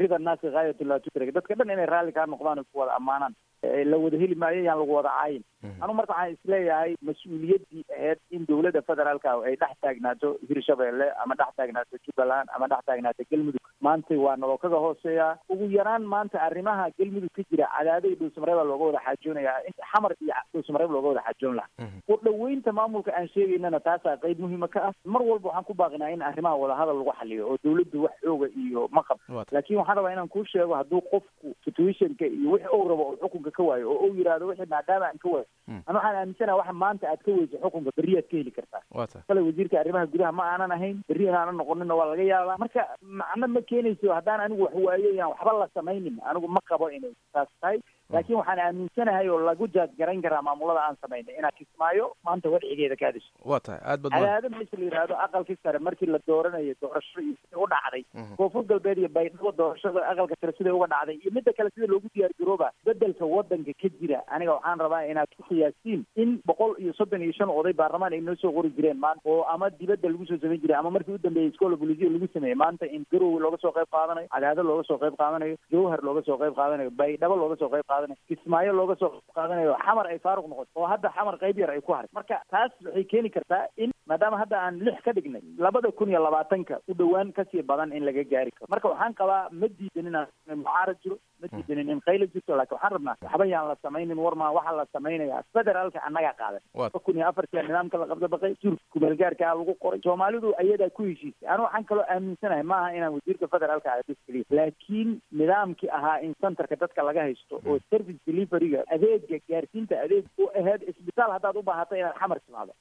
rida 0.00 0.18
naasi 0.18 0.46
haayatullah 0.54 1.00
tudrag 1.04 1.32
dadka 1.34 1.54
dhan 1.54 1.70
inay 1.74 1.86
raalli 1.86 2.12
kaa 2.12 2.26
noqdaan 2.26 2.58
ay 2.58 2.64
ku 2.72 2.78
wada 2.80 2.96
ammaanaan 2.96 3.34
la 3.62 3.96
wada 3.98 4.18
heli 4.18 4.34
maayo 4.34 4.62
yaan 4.64 4.78
lagu 4.82 4.92
wada 4.98 5.08
caayin 5.18 5.42
anu 5.80 5.94
marka 5.94 6.12
waxaan 6.12 6.32
is 6.34 6.42
leeyahay 6.52 6.94
mas'uuliyaddii 7.08 7.84
aheyd 7.96 8.18
in 8.30 8.46
dawladda 8.48 8.82
federaalka 8.88 9.34
ay 9.48 9.56
dhex 9.62 9.74
taagnaato 9.86 10.30
hirshabelle 10.48 11.06
ama 11.24 11.34
dhex 11.42 11.54
taagnaato 11.56 11.96
jubbaland 12.06 12.48
ama 12.56 12.66
dhex 12.72 12.82
taagnaato 12.86 13.22
galmudug. 13.30 13.60
Maanta 13.86 14.14
waa 14.24 14.36
naloo 14.36 14.58
kaga 14.62 14.76
hooseeyaa 14.84 15.30
ugu 15.52 15.66
yaraan 15.76 16.02
maanta 16.14 16.42
arrimaha 16.48 16.84
galmudug 16.98 17.30
ka 17.36 17.42
jira 17.50 17.66
cadaado 17.76 18.08
iyo 18.08 18.16
dhuusamareebaa 18.20 18.64
looga 18.70 18.84
wada 18.88 19.00
xaajoonayaa 19.06 19.56
inta 19.70 19.86
xamar 19.92 20.12
iyo 20.20 20.34
dhuusamareeb 20.54 20.90
looga 20.96 21.08
wada 21.08 21.22
xaajoon 21.28 21.56
lahaa. 21.56 21.88
U 22.08 22.16
dhaweynta 22.26 22.72
maamulka 22.72 23.14
aan 23.18 23.28
sheegaynana 23.34 23.80
taasaa 23.80 24.16
qayb 24.24 24.38
muhiima 24.44 24.68
ka 24.74 24.80
ah. 24.88 24.92
Mar 25.04 25.22
walba 25.30 25.48
waxaan 25.48 25.64
ku 25.70 25.74
baaqinaa 25.82 26.10
in 26.16 26.22
arrimaha 26.30 26.56
wadahadal 26.62 26.98
lagu 27.02 27.14
xaliyo 27.20 27.48
oo 27.50 27.58
dawladdu 27.64 28.02
wax 28.06 28.14
xooga 28.26 28.48
iyo 28.66 28.88
ma 28.98 29.02
qab. 29.10 29.18
Laakiin 29.52 29.78
waxaan 29.82 29.96
rabaa 30.00 30.12
inaan 30.16 30.28
kuu 30.36 30.44
sheego 30.54 30.74
hadduu 30.80 31.00
qofku 31.10 31.54
situationka 31.66 32.26
iyo 32.26 32.50
wixi 32.54 32.68
ou 32.78 32.88
rabo 32.92 33.02
oo 33.10 33.16
xukunka 33.22 33.50
ka 33.58 33.62
waayo 33.68 33.90
oo 33.92 33.98
ou 34.06 34.14
yidhaahdo 34.18 34.46
wixii 34.50 34.70
maadaama 34.74 35.06
aan 35.10 35.18
ka 35.24 35.28
waayo. 35.34 35.46
Ana 35.86 35.98
waxaan 35.98 36.16
aaminsanaha 36.20 36.58
waxa 36.60 36.72
maanta 36.82 37.08
aad 37.12 37.20
ka 37.26 37.30
weyso 37.38 37.56
xukunka 37.62 37.90
berriyaad 37.96 38.26
ka 38.30 38.36
heli 38.40 38.50
kartaa. 38.58 38.82
Kale 39.28 39.40
wasiirka 39.48 39.80
arrimaha 39.80 40.06
gudaha 40.14 40.32
ma 40.40 40.44
aanan 40.52 40.72
ahayn 40.76 41.02
berri 41.08 41.24
inaanan 41.30 41.56
noqonina 41.62 41.94
waa 42.00 42.08
laga 42.12 42.22
yaabaa 42.32 42.58
marka 42.64 42.82
macno 43.20 43.48
ma 43.56 43.60
keenayso 43.70 44.12
haddaan 44.18 44.40
anigu 44.46 44.62
wax 44.66 44.74
waayo 44.86 45.10
yaan 45.20 45.30
waxba 45.34 45.52
la 45.62 45.68
samaynin 45.74 46.16
anigu 46.30 46.48
ma 46.56 46.60
qabo 46.72 46.90
inay 46.98 47.12
saas 47.32 47.48
tahay 47.60 47.78
laakiin 48.12 48.38
waxaan 48.40 48.58
aaminsanahay 48.66 49.28
oo 49.34 49.40
lagu 49.48 49.68
jaad 49.76 49.90
garayn 50.00 50.22
karaa 50.26 50.42
maamulada 50.48 50.82
aan 50.86 50.96
samaynay 51.04 51.34
inaad 51.38 51.56
kismaayo 51.60 52.06
maanta 52.28 52.50
wadcigeeda 52.54 52.96
ka 53.02 53.06
hadisho 53.10 53.30
waa 53.52 53.60
tahay. 53.60 53.80
Aad 53.92 54.00
bad 54.06 54.12
cadaado 54.16 54.48
meesha 54.56 54.76
la 54.80 54.84
yidhaahdo 54.88 55.14
aqalkii 55.26 55.58
sare 55.62 55.78
markii 55.88 56.10
la 56.14 56.18
dooranayo 56.30 56.74
doorashada 56.82 57.22
iyo 57.26 57.36
siday 57.40 57.62
u 57.64 57.66
dhacday 57.74 58.04
koonfur 58.40 58.64
galbeed 58.72 58.98
iyo 59.04 59.08
baydhabo 59.18 59.52
doorashada 59.60 60.06
aqalka 60.12 60.36
sare 60.40 60.52
siday 60.58 60.72
uga 60.78 60.86
dhacday 60.94 61.16
iyo 61.22 61.30
midda 61.38 61.52
kale 61.58 61.70
sida 61.74 61.86
loogu 61.92 62.08
diyaar 62.14 62.32
garooba 62.40 62.70
bedelka 62.86 63.24
wadanka 63.34 63.72
ka 63.82 63.88
jira. 64.00 64.20
Aniga 64.34 64.52
waxaan 64.58 64.84
rabaa 64.86 65.02
inaad 65.12 65.32
ku 65.38 65.42
qiyaastiin 65.50 66.04
in 66.24 66.30
boqol 66.52 66.76
iyo 66.84 66.92
soddon 67.00 67.22
iyo 67.26 67.32
shan 67.38 67.48
oday 67.58 67.72
baarlamaan 67.82 68.12
ay 68.12 68.20
noo 68.28 68.36
soo 68.44 68.52
qori 68.58 68.70
jireen 68.76 68.98
maanta 69.06 69.24
oo 69.36 69.42
ama 69.54 69.70
dibadda 69.80 70.08
lagu 70.12 70.26
soo 70.30 70.38
samayn 70.42 70.60
jiray 70.66 70.76
ama 70.80 70.90
markii 70.98 71.14
u 71.18 71.22
dambeeyey 71.26 71.50
iskoola 71.52 71.76
bolisiya 71.82 72.10
lagu 72.16 72.28
sameeyey 72.34 72.58
maanta 72.64 72.86
in 72.96 73.06
garowe 73.12 73.40
looga 73.46 73.58
soo 73.64 73.72
qayb 73.78 73.90
qaadanayo 73.96 74.28
cadaado 74.36 74.62
looga 74.70 74.84
soo 74.90 74.98
qayb 75.04 75.16
qaadanayo 75.22 75.56
jawhar 75.72 76.00
looga 76.08 76.22
soo 76.30 76.38
qayb 76.44 76.54
qaadanayo 76.60 76.90
baydhabo 77.02 77.36
looga 77.42 77.56
soo 77.62 77.68
qayb 77.74 77.86
qaadanayo 77.92 78.00
kismaayo 78.28 78.72
looga 78.72 78.96
soo 79.02 79.10
qaadanayo 79.34 79.76
xamar 79.86 80.06
ay 80.12 80.18
faaruq 80.26 80.46
noqoto 80.52 80.70
oo 80.80 80.86
hadda 80.92 81.12
xamar 81.16 81.36
qayb 81.42 81.58
yar 81.64 81.70
ay 81.76 81.80
ku 81.80 81.92
haray 81.96 82.08
marka 82.18 82.40
taas 82.50 82.72
waxay 82.86 83.04
keeni 83.12 83.30
kartaa 83.36 83.66
in 83.76 83.90
maadaama 84.10 84.38
hadda 84.42 84.56
aan 84.66 84.78
lix 84.86 84.98
ka 85.04 85.12
dhignay 85.18 85.42
labada 85.66 85.90
kun 85.98 86.10
iyo 86.10 86.20
labaatanka 86.26 86.80
u 86.88 86.94
dhowaan 86.94 87.32
ka 87.32 87.44
sii 87.50 87.62
badan 87.62 87.92
in 87.92 88.04
laga 88.08 88.24
gaari 88.32 88.50
karo. 88.50 88.66
Marka 88.74 88.88
waxaan 88.92 89.14
qabaa 89.20 89.42
ma 89.60 89.66
diidan 89.78 90.06
inaan 90.10 90.28
mucaarad 90.62 90.98
jiro 91.04 91.16
ma 91.42 91.46
diidanin 91.52 91.90
in 91.94 92.00
qayla 92.08 92.26
jirto 92.34 92.56
laakiin 92.58 92.76
waxaan 92.78 92.92
rabnaa 92.96 93.16
waxba 93.26 93.46
yaan 93.52 93.68
la 93.70 93.76
samaynin 93.86 94.18
warmaa 94.26 94.50
waxaa 94.58 94.76
la 94.80 94.86
samaynayaa. 94.96 95.42
Federaalka 95.58 96.02
annagaa 96.08 96.34
qaadan 96.40 96.62
laba 96.82 96.98
kun 97.06 97.16
iyo 97.20 97.28
afartia 97.28 97.62
nidaamka 97.68 97.98
la 98.02 98.06
qabda 98.12 98.28
baqay 98.34 98.52
jurka 98.62 98.82
kumeelgaarkaa 98.92 99.54
lagu 99.60 99.74
qoray. 99.84 100.00
Soomaalidu 100.08 100.54
ayadaa 100.62 100.90
ku 100.98 101.02
heshiisay. 101.10 101.48
Anu 101.54 101.62
waxaan 101.68 101.84
kaloo 101.90 102.04
aaminsanahay 102.14 102.62
maaha 102.72 102.90
inaan 102.98 103.14
wasiirka 103.18 103.46
federaalka 103.54 103.92
ah 103.94 104.02
keliya 104.26 104.44
laakiin 104.58 105.10
nidaamkii 105.40 105.90
ahaa 105.98 106.18
in 106.26 106.34
centerka 106.42 106.76
dadka 106.82 107.02
laga 107.10 107.22
haysto 107.28 107.62
oo 107.66 107.78
service 107.92 108.18
deliveryga 108.28 108.80
adeega 108.94 109.38
gaarsiinta 109.52 109.94
adeeg 110.04 110.24
u 110.42 110.48
aheyd 110.60 110.82
isbitaal 110.92 111.30
haddaad 111.36 111.56
u 111.56 111.62
baahato 111.70 111.96
inaad 112.00 112.16
xamar 112.20 112.40
timaado. 112.46 112.72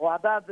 Oo 0.00 0.08
haddaad 0.14 0.44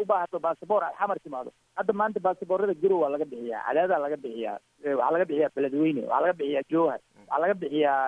u 0.00 0.04
baahato 0.12 0.38
basaboor 0.46 0.82
aad 0.88 0.96
xamar 1.00 1.18
timaado. 1.26 1.50
Hadda 1.78 1.92
maanta 2.00 2.20
basaboorada 2.28 2.74
garow 2.82 3.00
waa 3.02 3.10
laga 3.14 3.24
bixiyaa 3.32 3.62
cadaadaa 3.68 3.98
laga 4.06 4.16
bixiyaa 4.24 4.56
waxaa 4.84 5.12
laga 5.16 5.24
bixiyaa 5.30 5.54
beledweyne 5.56 6.00
waxaa 6.06 6.20
laga 6.24 6.38
bixiyaa 6.40 6.68
jowhar 6.74 7.00
waxaa 7.28 7.40
laga 7.42 7.54
bixiyaa 7.54 8.02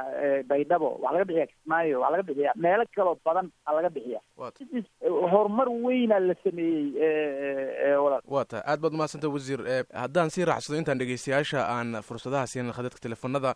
baydhabo 0.51 0.89
waxaa 1.03 1.13
laga 1.17 1.25
bixiyaa 1.25 1.47
kismaayo 1.53 2.01
waxaa 2.01 2.13
laga 2.17 2.23
bixiyaa 2.29 2.55
meelo 2.57 2.85
kaloo 2.97 3.17
badan 3.25 3.51
aa 3.67 3.73
laga 3.79 3.91
bixiya 3.91 4.21
horumar 5.33 5.69
weyna 5.69 6.19
la 6.21 6.35
sameeyey 6.45 7.97
walaal. 8.05 8.23
Waa 8.27 8.45
tahay 8.45 8.63
aad 8.67 8.81
baad 8.81 8.95
umahadsanta 8.95 9.29
wasiir. 9.29 9.61
Haddaan 9.95 10.31
sii 10.31 10.45
raacsado 10.45 10.79
intaan 10.79 10.99
dhegeystayaasha 10.99 11.61
aan 11.69 12.03
fursadaha 12.03 12.47
siinin 12.47 12.73
khadadka 12.73 13.01
telefoonada 13.01 13.55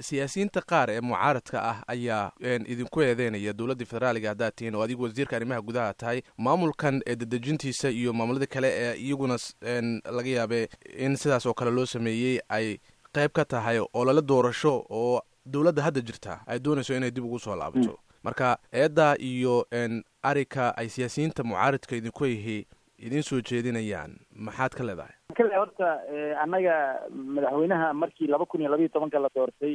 siyaasiyiinta 0.00 0.60
qaar 0.70 0.90
ee 0.90 1.00
mucaaradka 1.00 1.58
ah 1.70 1.78
ayaa 1.88 2.32
idinku 2.74 3.02
eedeynaya 3.02 3.52
dowladdii 3.52 3.84
federaaliga 3.92 4.28
haddaad 4.32 4.52
tihiin 4.56 4.74
oo 4.74 4.82
adigu 4.82 5.02
wasiirka 5.04 5.36
arrimaha 5.36 5.60
gudaha 5.62 5.94
tahay. 5.94 6.22
Maamulkan 6.38 7.00
ee 7.06 7.16
dedejintiisa 7.16 7.88
iyo 7.90 8.12
maamulada 8.12 8.46
kale 8.46 8.68
ee 8.72 8.94
iyaguna 8.96 9.36
laga 10.16 10.30
yaabe 10.30 10.68
in 10.98 11.16
sidaas 11.16 11.46
oo 11.46 11.54
kale 11.54 11.70
loo 11.70 11.86
sameeyey 11.86 12.38
ay 12.48 12.78
qayb 13.18 13.32
ka 13.40 13.44
tahay 13.44 13.78
oo 13.80 14.04
lala 14.04 14.20
doorasho 14.32 14.74
oo 14.90 15.20
dowladda 15.46 15.82
hadda 15.88 16.00
jirta 16.10 16.40
ay 16.46 16.58
doonayso 16.58 16.96
inay 16.96 17.10
dib 17.10 17.24
ugu 17.24 17.38
soo 17.38 17.56
laabato 17.56 17.98
marka 18.22 18.56
eeddaa 18.72 19.14
iyo 19.30 19.66
arika 20.22 20.72
ay 20.76 20.88
siyaasiyiinta 20.88 21.44
mucaaradka 21.44 21.96
idinku 21.96 22.24
yihi 22.26 22.58
idiin 23.06 23.22
soo 23.22 23.40
jeedinayaan 23.48 24.12
maxaad 24.46 24.72
ka 24.78 24.84
leedahay? 24.88 25.12
Kale 25.36 25.56
horta 25.58 25.88
annaga 26.42 26.74
madaxweynaha 27.12 27.92
markii 28.02 28.26
laba 28.32 28.46
kun 28.46 28.60
iyo 28.62 28.70
labayo 28.70 28.88
tobanka 28.88 29.18
la 29.18 29.28
doortay 29.34 29.74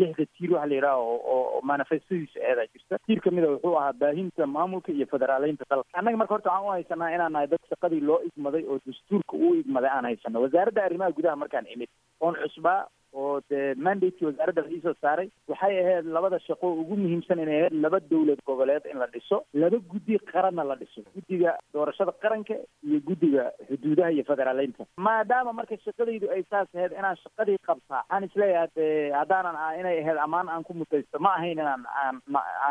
lixda 0.00 0.24
tiir 0.34 0.52
waxa 0.54 0.66
la 0.66 0.74
yidhaha 0.74 0.96
oo 0.98 1.60
manifestadiisa 1.70 2.40
eedaa 2.50 2.66
jirta 2.72 2.98
tiir 3.06 3.20
kamida 3.20 3.50
wuxuu 3.52 3.76
ahaa 3.78 3.92
baahinta 3.92 4.46
maamulka 4.46 4.92
iyo 4.92 5.06
federaaleynta 5.06 5.64
dalka. 5.70 5.98
Annaga 5.98 6.16
marka 6.16 6.34
horta 6.34 6.50
waxaan 6.50 6.66
u 6.68 6.72
haysanaa 6.74 7.14
inaan 7.14 7.32
nahay 7.32 7.46
dad 7.52 7.62
shaqadii 7.70 8.00
loo 8.00 8.20
igmaday 8.30 8.64
oo 8.66 8.80
dastuurka 8.86 9.36
uu 9.36 9.54
igmaday 9.60 9.90
aan 9.90 10.04
haysano 10.10 10.42
wasaaradda 10.42 10.84
arrimaha 10.84 11.12
gudaha 11.18 11.36
markaan 11.36 11.66
imid 11.74 11.88
oon 12.20 12.36
cusbaa 12.44 12.80
oo 13.18 13.40
dee 13.50 13.74
mandatekii 13.86 14.26
wasaaradda 14.28 14.62
la 14.62 14.70
iisoo 14.76 14.92
saaray 15.02 15.28
waxay 15.50 15.76
ahayd 15.82 16.06
labada 16.16 16.38
shaqo 16.46 16.72
ugu 16.80 16.96
muhiimsan 17.02 17.38
inay 17.44 17.60
ahayd 17.60 17.76
laba 17.84 18.00
dowlad 18.10 18.40
goboleed 18.50 18.84
in 18.92 18.98
la 19.02 19.06
dhiso 19.14 19.38
laba 19.62 19.78
guddi 19.92 20.18
qaranna 20.32 20.64
la 20.70 20.76
dhiso 20.82 21.00
guddiga 21.14 21.54
doorashada 21.74 22.12
qaranka 22.24 22.54
iyo 22.88 22.98
guddiga 23.08 23.44
xuduudaha 23.68 24.10
iyo 24.16 24.24
federaaleynta 24.30 24.84
maadaama 25.06 25.52
marka 25.60 25.78
shaqadaydu 25.86 26.30
ay 26.36 26.42
saas 26.50 26.68
ahayd 26.76 26.92
inaan 26.98 27.16
shaqadii 27.24 27.56
qabtaa 27.70 28.02
waxaan 28.02 28.24
is 28.28 28.36
leeyahay 28.42 28.68
dee 28.76 28.92
haddaanan 29.20 29.56
a 29.56 29.72
inay 29.80 29.96
ahayd 30.04 30.18
ammaan 30.26 30.48
aan 30.56 30.64
ku 30.70 30.74
mutaysto 30.82 31.18
ma 31.28 31.32
ahayn 31.38 31.58
inaan 31.58 31.86
aan 32.02 32.20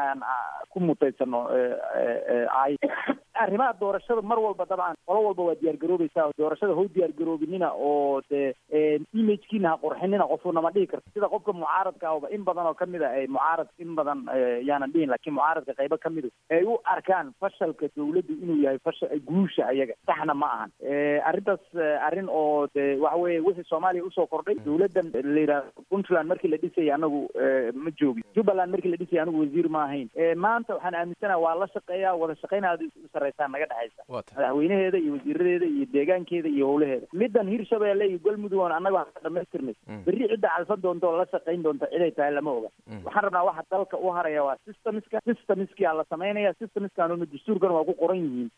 aan 0.04 0.22
ku 0.70 0.80
mutaysano 0.90 1.42
ay 2.64 2.78
arrimaha 3.44 3.74
doorashada 3.82 4.22
mar 4.32 4.40
walba 4.46 4.66
dabcan 4.72 4.96
qolo 5.10 5.20
walba 5.28 5.44
waa 5.48 5.56
diyaar 5.62 5.78
garoobaysaa 5.84 6.28
doorashada 6.42 6.74
how 6.80 6.86
diyaar 6.96 7.12
garoobinina 7.20 7.70
oo 7.90 8.22
dee 8.30 8.54
imagkiina 9.22 9.70
ha 9.74 9.78
qurxinina 9.84 10.26
qofu 10.32 10.52
nama 10.58 10.72
dhihi 10.76 10.88
karto. 10.92 11.08
Sida 11.14 11.30
qofka 11.34 11.54
mucaaradka 11.60 12.06
ahba 12.12 12.30
in 12.36 12.44
badan 12.50 12.68
oo 12.70 12.74
ka 12.82 12.86
mid 12.86 13.02
a 13.02 13.10
ay 13.20 13.28
mucaarad 13.28 13.68
in 13.80 13.96
badan 14.00 14.26
yaanan 14.70 14.92
dhihin 14.94 15.10
laakiin 15.14 15.36
mucaaradka 15.38 15.74
qaybo 15.80 15.98
kamidu 16.06 16.30
ay 16.52 16.64
u 16.64 16.78
arkaan 16.96 17.34
fashalka 17.42 17.90
dawladdu 17.98 18.34
inuu 18.44 18.60
yahay 18.66 18.80
fashal 18.88 19.10
guusha 19.30 19.68
ayaga 19.74 19.94
saxna 20.10 20.34
ma 20.44 20.48
ahan. 20.56 20.72
Arrintaas 21.30 21.64
arrin 22.08 22.30
oo 22.30 22.68
de 22.76 22.86
waxa 23.06 23.18
weye 23.24 23.40
wixii 23.48 23.68
soomaaliya 23.72 24.04
u 24.08 24.12
soo 24.18 24.28
kordhay 24.34 24.56
dawladdan 24.66 25.12
la 25.14 25.40
yidhahdo 25.44 25.86
puntland 25.90 26.28
markii 26.34 26.52
la 26.54 26.58
dhisayay 26.64 26.92
anagu 26.98 27.22
ma 27.84 27.92
joogin 28.02 28.24
jubbaland 28.36 28.72
markii 28.76 28.92
la 28.94 28.98
dhisayay 29.04 29.22
anigu 29.26 29.42
wasiir 29.46 29.70
ma 29.78 29.84
ahayn. 29.88 30.10
Maanta 30.46 30.76
waxaan 30.78 30.96
aaminsanaha 31.02 31.40
waa 31.46 31.56
la 31.64 31.68
shaqeeya 31.76 32.16
wada 32.22 32.36
shaqeynaada 32.44 32.84
u 33.28 33.32
sarreysaa 33.38 33.48
naga 33.54 33.66
dhexaysa 33.66 34.04
madaxweynaheeda 34.10 34.98
iyo 34.98 35.14
wasiiradeeda 35.14 35.66
iyo 35.66 35.86
deegaankeeda 35.94 36.50
iyo 36.50 36.66
howlaheeda 36.68 37.08
middan 37.14 37.50
hirshabeelle 37.54 38.08
iyo 38.08 38.20
galmudug 38.26 38.60
oon 38.60 38.72
annaga 38.72 38.96
waxaan 39.02 39.24
dhamaystirnay 39.24 39.76
berri 40.06 40.28
cidda 40.32 40.50
calfan 40.56 40.82
doonta 40.82 41.08
oo 41.08 41.18
la 41.22 41.26
shaqayn 41.32 41.64
doonta 41.64 41.86
ciday 41.94 42.12
tahay 42.12 42.32
lama 42.38 42.52
oga 42.52 42.70
waxaan 43.06 43.24
rabnaa 43.28 43.44
waxa 43.50 43.64
dalka 43.72 43.98
u 43.98 44.10
haraya 44.18 44.44
waa 44.48 44.58
systemska 44.66 45.22
systemskia 45.30 45.94
la 46.00 46.06
samaynaya 46.10 46.54
systemskanuna 46.62 47.26
dastuurkana 47.34 47.74
waa 47.78 47.86
ku 47.90 47.94
qoran 48.04 48.22
yihiin 48.26 48.50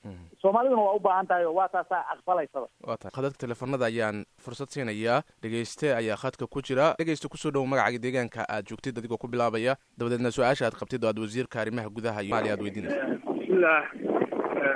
soomaaliduna 0.41 0.81
waa 0.87 0.95
u 0.99 0.99
baahan 0.99 1.27
tahay 1.27 1.45
oo 1.45 1.53
waa 1.59 1.67
taasaa 1.75 2.03
aqbalaysaba 2.15 2.67
wa 2.89 2.97
tahay 2.97 3.11
khadadka 3.17 3.37
teleefanada 3.45 3.85
ayaan 3.91 4.25
fursad 4.45 4.67
siinayaa 4.75 5.21
dhegeyste 5.43 5.95
ayaa 5.95 6.17
khadka 6.23 6.47
ku 6.47 6.61
jira 6.61 6.93
dhegeysta 6.99 7.27
ku 7.29 7.37
soo 7.37 7.51
dhowo 7.51 7.65
magacaga 7.65 7.99
deegaanka 8.05 8.45
aad 8.49 8.65
joogtid 8.69 8.97
adigoo 8.99 9.17
ku 9.17 9.27
bilaabaya 9.27 9.75
dabadeedna 9.97 10.31
su'aasha 10.31 10.65
aad 10.69 10.77
qabtid 10.81 11.03
oo 11.03 11.09
aad 11.13 11.19
wasiirka 11.25 11.61
arrimaha 11.61 11.89
gudaha 11.89 12.23
iyo 12.23 12.35
maaliya 12.35 12.53
aad 12.53 12.61
weydiinaysa 12.61 14.08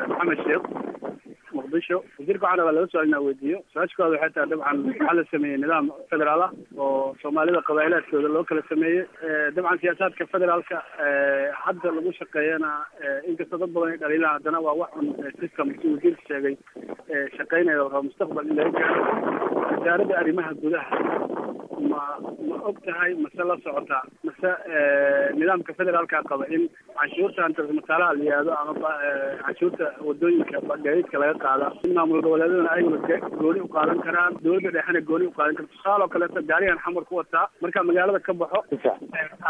maxamed 0.10 0.39
sheekh 0.46 0.65
muqdisho 1.58 1.98
wasiirka 2.20 2.46
waxaan 2.46 2.60
rabaa 2.60 2.75
laba 2.77 2.88
su'aal 2.92 3.08
inaa 3.10 3.22
weydiiyo 3.27 3.60
su'aasha 3.74 3.96
koowaad 3.98 4.13
waxay 4.15 4.32
tahay 4.36 4.50
dabcan 4.53 4.77
waxaa 4.89 5.13
la 5.20 5.24
sameeyey 5.32 5.58
nidaam 5.63 5.89
federaal 6.13 6.42
ah 6.48 6.51
oo 6.86 7.15
soomaalida 7.22 7.62
qabaa'ilaadkooda 7.70 8.30
loo 8.36 8.44
kala 8.51 8.63
sameeyey 8.72 9.03
dabcan 9.58 9.80
siyaasaadka 9.84 10.30
federaalka 10.34 10.77
hadda 11.65 11.92
lagu 11.98 12.12
shaqeeyana 12.22 12.70
inkastoo 13.32 13.60
dad 13.63 13.74
badan 13.77 13.92
ay 13.96 14.00
dhaliilaan 14.06 14.36
haddana 14.38 14.63
waa 14.68 14.77
wax 14.82 14.92
un 15.01 15.08
system 15.42 15.68
si 15.82 15.94
wasiirka 15.96 16.24
sheegay 16.32 16.56
shaqeynaya 17.38 17.84
oo 17.88 18.01
mustaqbal 18.10 18.48
in 18.51 18.58
laga 18.58 18.72
gaaro 18.80 19.03
wasaaradda 19.72 20.18
arrimaha 20.24 20.53
gudaha 20.63 20.98
ma 21.92 22.01
ma 22.50 22.56
og 22.70 22.77
tahay 22.89 23.13
mase 23.24 23.44
la 23.51 23.56
socota 23.68 24.01
mase 24.44 25.34
nidaamka 25.40 25.74
federaalka 25.78 26.22
qaba 26.30 26.46
in 26.56 26.70
canshuurta 27.00 27.48
transmataalaha 27.58 28.14
la 28.18 28.24
yihahdo 28.28 28.52
ama 28.62 28.92
canshuurta 29.46 29.86
waddooyinka 30.08 30.62
gaadiidka 30.86 31.18
laga 31.24 31.40
qaada. 31.44 31.68
In 31.88 31.94
maamul 31.98 32.22
goboleedadana 32.26 32.72
ayaguna 32.72 33.20
gooni 33.42 33.60
u 33.60 33.68
qaadan 33.76 34.00
karaan 34.08 34.38
dowladda 34.44 34.72
dhexena 34.78 35.02
gooni 35.12 35.26
u 35.26 35.32
qaadan 35.38 35.56
karto 35.60 35.72
tusaale 35.76 36.04
oo 36.04 36.08
kaleeto 36.16 36.42
gaarigan 36.52 36.80
xamar 36.86 37.06
ku 37.10 37.16
wataa 37.22 37.46
markaa 37.62 37.84
magaalada 37.90 38.20
ka 38.28 38.34
baxo 38.34 38.64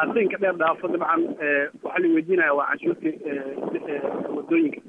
asinka 0.02 0.38
dheer 0.44 0.56
dhaafo 0.64 0.88
dabcan 0.88 1.22
waxaa 1.84 2.00
la 2.04 2.08
weydiinaya 2.16 2.54
waa 2.60 2.70
canshuurtii 2.72 3.16
waddooyinka 4.36 4.80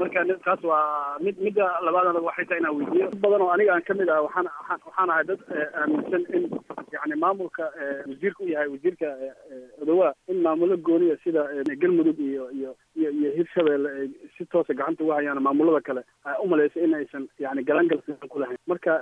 marka 0.00 0.24
taas 0.44 0.62
waa 0.64 1.16
mid 1.20 1.36
midda 1.46 1.66
labaadana 1.86 2.20
waxay 2.28 2.44
tahay 2.48 2.60
inaan 2.62 2.76
weydiiyo. 2.80 3.10
Badan 3.22 3.42
oo 3.46 3.50
aniga 3.54 3.74
aan 3.76 3.82
ka 3.88 3.94
mid 3.94 4.08
ah 4.08 4.22
waxaan 4.26 4.48
waxaan 4.70 5.10
ahay 5.10 5.24
dad 5.24 5.40
aaminsan 5.82 6.22
in 6.36 6.44
yani 6.92 7.14
maamulka 7.22 7.64
wasiirka 8.08 8.44
u 8.44 8.48
yahay 8.48 8.68
wasiirka 8.68 9.08
odowa 9.82 10.14
in 10.28 10.40
maamulo 10.42 10.76
gooniya 10.76 11.16
sida 11.24 11.42
galmudug 11.82 12.18
iyo 12.20 12.50
iyo 12.50 12.76
iyo 13.00 13.10
iyo 13.20 13.30
hirshabelle 13.38 13.88
ay 14.00 14.08
si 14.36 14.44
toosa 14.54 14.74
gacanta 14.80 15.04
uga 15.04 15.14
hayaan 15.18 15.40
maamulada 15.46 15.80
kale 15.88 16.02
umalaysa 16.44 16.80
in 16.86 16.94
aysan 17.00 17.28
yani 17.44 17.64
galangal 17.70 18.00
ku 18.32 18.38
lahayn. 18.42 18.58
Marka 18.72 18.92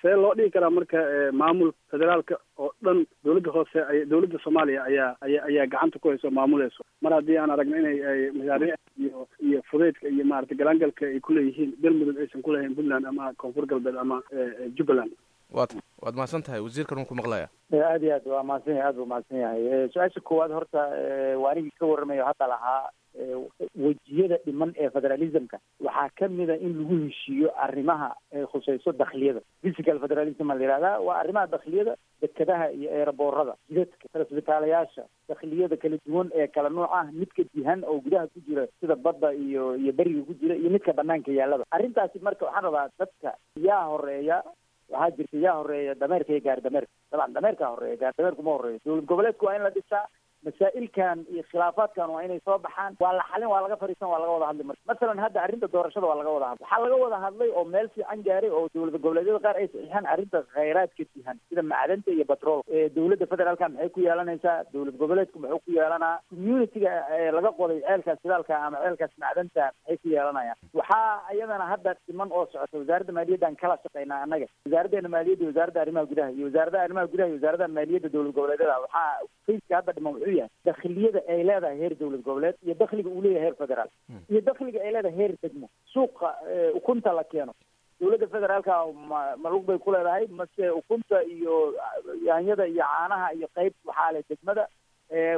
see 0.00 0.14
loo 0.22 0.34
dhigi 0.38 0.50
karaa 0.56 0.70
marka 0.78 0.98
maamul 1.42 1.72
federaalka 1.92 2.36
oo 2.58 2.70
dhan 2.86 3.00
dowladda 3.24 3.50
hoose 3.56 3.78
ay 3.92 4.04
dowladda 4.12 4.38
soomaaliya 4.44 4.84
ayaa 4.90 5.10
aya 5.26 5.40
ayaa 5.50 5.66
gacanta 5.74 5.98
ku 5.98 6.08
hayso 6.12 6.30
maamuleyso. 6.40 6.82
Mar 7.02 7.12
haddii 7.18 7.38
aan 7.42 7.50
aragno 7.56 7.76
inay 7.82 7.98
ay 8.12 8.20
mashaariic 8.38 8.76
iyo 9.04 9.26
iyo 9.48 9.62
fudeydka 9.70 10.08
iyo 10.14 10.24
maarata 10.32 10.54
galangalka 10.62 11.06
ay 11.10 11.20
kuleeyihiin 11.28 11.74
galmudug 11.82 12.18
aysan 12.24 12.42
kulahayn 12.48 12.74
puntland 12.78 13.06
ama 13.12 13.32
koonfur 13.42 13.66
galbeed 13.74 13.96
ama 14.04 14.22
jubbaland 14.78 15.12
wat 15.58 15.70
waad 16.02 16.14
mahadsan 16.18 16.42
tahay 16.42 16.60
wasiirkan 16.60 16.98
uu 17.02 17.08
ku 17.10 17.14
maqlaya 17.14 17.48
aad 17.72 18.02
iyo 18.02 18.14
aad 18.18 18.26
waa 18.34 18.42
mahadsan 18.50 18.76
yahay 18.76 18.88
aad 18.88 18.96
buu 19.00 19.06
mahadsan 19.12 19.38
yahay. 19.44 19.88
Su'aasha 19.94 20.20
koowaad 20.20 20.52
horta 20.58 20.80
waa 21.42 21.50
anigii 21.52 21.76
ka 21.80 21.86
warramayo 21.86 22.24
hadda 22.30 22.46
lahaa 22.54 22.90
wejiyada 23.84 24.36
dhiman 24.46 24.72
ee 24.82 24.88
federalismka 24.90 25.58
waxaa 25.86 26.08
kamida 26.20 26.56
in 26.66 26.72
lagu 26.80 26.96
heshiiyo 27.04 27.48
arrimaha 27.64 28.08
khuseyso 28.52 28.92
dakliyada 28.92 29.40
physical 29.62 30.00
federalism 30.04 30.50
a 30.50 30.54
la 30.54 30.64
yihahdaa 30.64 30.94
waa 31.08 31.18
arrimaha 31.22 31.46
dakliyada 31.54 31.94
dekadaha 32.22 32.70
iyo 32.78 32.88
eeraboorada 32.98 33.54
jidadka 33.68 34.08
transbitaalayaasha 34.14 35.04
dakliyada 35.28 35.76
kala 35.82 35.96
duwan 36.06 36.30
ee 36.40 36.46
kala 36.56 36.68
nooc 36.78 36.90
ah 37.00 37.04
midka 37.20 37.42
dihan 37.54 37.84
oo 37.84 37.98
gudaha 38.06 38.26
ku 38.34 38.40
jira 38.48 38.66
sida 38.80 38.96
badda 39.06 39.32
iyo 39.46 39.76
iyo 39.82 39.92
beriga 40.00 40.22
ku 40.28 40.34
jira 40.40 40.56
iyo 40.56 40.70
midka 40.76 40.92
banaanka 41.00 41.32
yaalaba 41.40 41.64
arrintaasi 41.70 42.18
marka 42.28 42.46
waxaan 42.48 42.64
rabaa 42.68 42.88
dadka 43.02 43.36
yaa 43.68 43.84
horreeya 43.92 44.40
waxaa 44.92 45.16
jirta 45.18 45.36
yaa 45.46 45.54
horreeya 45.60 45.94
dameerka 46.02 46.32
iyo 46.32 46.40
gaari 46.46 46.62
dameerka. 46.68 46.92
Dabcan 47.12 47.34
dameerkaa 47.38 47.70
horreeya 47.74 47.96
gaari 48.02 48.16
dameerku 48.18 48.42
ma 48.48 48.52
horeeyo 48.56 48.78
dowlad 48.86 49.06
goboleedku 49.12 49.46
waa 49.48 49.56
in 49.58 49.62
la 49.66 49.70
dhisaa 49.78 50.04
masaa'ilkan 50.46 51.18
iyo 51.32 51.42
khilaafaadkan 51.50 52.10
waa 52.14 52.22
inay 52.26 52.40
soo 52.44 52.58
baxaan. 52.58 52.96
Waa 53.00 53.12
la 53.18 53.24
xalin 53.30 53.48
waa 53.52 53.62
laga 53.64 53.76
fariisan 53.82 54.08
waa 54.12 54.18
laga 54.22 54.32
wada 54.36 54.46
hadlay 54.50 54.66
marka. 54.70 54.82
Masalan 54.90 55.18
hadda 55.24 55.42
arrinta 55.44 55.68
doorashada 55.74 56.06
waa 56.10 56.18
laga 56.20 56.30
wada 56.36 56.46
hadlay 56.50 56.64
waxaa 56.64 56.82
laga 56.84 56.96
wada 57.04 57.18
hadlay 57.24 57.50
oo 57.58 57.64
meel 57.74 57.88
fiican 57.94 58.22
gaaray 58.28 58.50
oo 58.50 58.68
dowladda 58.74 58.98
goboleedyada 59.04 59.40
qaar 59.46 59.56
ay 59.62 59.66
saxiixaan 59.72 60.06
arrinta 60.14 60.38
khayraadka 60.54 61.04
dihan 61.16 61.36
sida 61.48 61.62
macdanta 61.72 62.10
iyo 62.16 62.24
batroolka 62.32 62.88
dowladda 62.96 63.26
federaalka 63.32 63.68
maxay 63.74 63.88
ku 63.96 64.00
yeelanaysaa 64.06 64.56
dowlad 64.74 64.96
goboleedku 65.02 65.38
muxuu 65.44 65.60
ku 65.66 65.70
yeelanaa 65.78 66.14
communitiga 66.30 66.92
laga 67.38 67.50
qoday 67.60 67.78
ceelkaas 67.86 68.18
shidaalka 68.22 68.54
ama 68.66 68.78
ceelkaas 68.84 69.12
macdanta 69.24 69.62
maxay 69.70 69.96
ku 70.02 70.08
yeelanayaan 70.16 70.58
waxaa 70.80 71.06
iyadana 71.36 71.66
hadda 71.72 71.94
dhiman 72.08 72.30
oo 72.38 72.44
socota 72.52 72.78
wasaaradda 72.82 73.12
maaliyaddan 73.18 73.56
kala 73.62 73.76
shaqeynaa 73.84 74.22
annaga. 74.26 74.46
Wasaaraddeena 74.66 75.08
maaliyadda 75.16 75.46
wasaaradda 75.50 75.80
arrimaha 75.84 76.06
gudaha 76.12 76.30
iyo 76.36 76.46
wasaaradda 76.50 76.82
arrimaha 76.86 77.06
gudaha 77.12 77.28
iyo 77.30 77.36
wasaaradda 77.40 77.68
maaliyadda 77.78 78.08
dowlad 78.14 78.34
goboleedyada. 78.38 78.76
Waxaa 78.84 79.08
fayska 79.46 79.76
hadda 79.78 79.92
dhiman 79.96 80.14
wuxuu 80.32 80.38
yahay 80.38 80.50
dakliyada 80.64 81.20
ay 81.28 81.44
leedahay 81.44 81.78
heer 81.78 81.94
dowlad 82.00 82.22
goboleed 82.22 82.56
iyo 82.64 82.74
dakliga 82.74 83.10
uu 83.10 83.22
leeyahay 83.22 83.44
heer 83.44 83.56
federaal 83.62 83.88
iyo 84.30 84.40
dakliga 84.40 84.80
ay 84.82 84.92
leedahay 84.92 85.16
heer 85.18 85.34
degmo. 85.42 85.68
Suuqa 85.92 86.34
ukunta 86.74 87.12
la 87.12 87.24
keeno. 87.24 87.54
Dowladda 88.00 88.26
federaalka 88.26 88.74
ma 89.10 89.36
malug 89.36 89.64
bay 89.66 89.78
ku 89.78 89.92
leedahay 89.92 90.26
mase 90.30 90.70
ukunta 90.70 91.22
iyo 91.24 91.74
yaanyada 92.26 92.66
iyo 92.66 92.82
caanaha 92.84 93.32
iyo 93.34 93.48
qeyb 93.54 93.72
waxaa 93.84 94.12
leh 94.12 94.22
degmada 94.30 94.66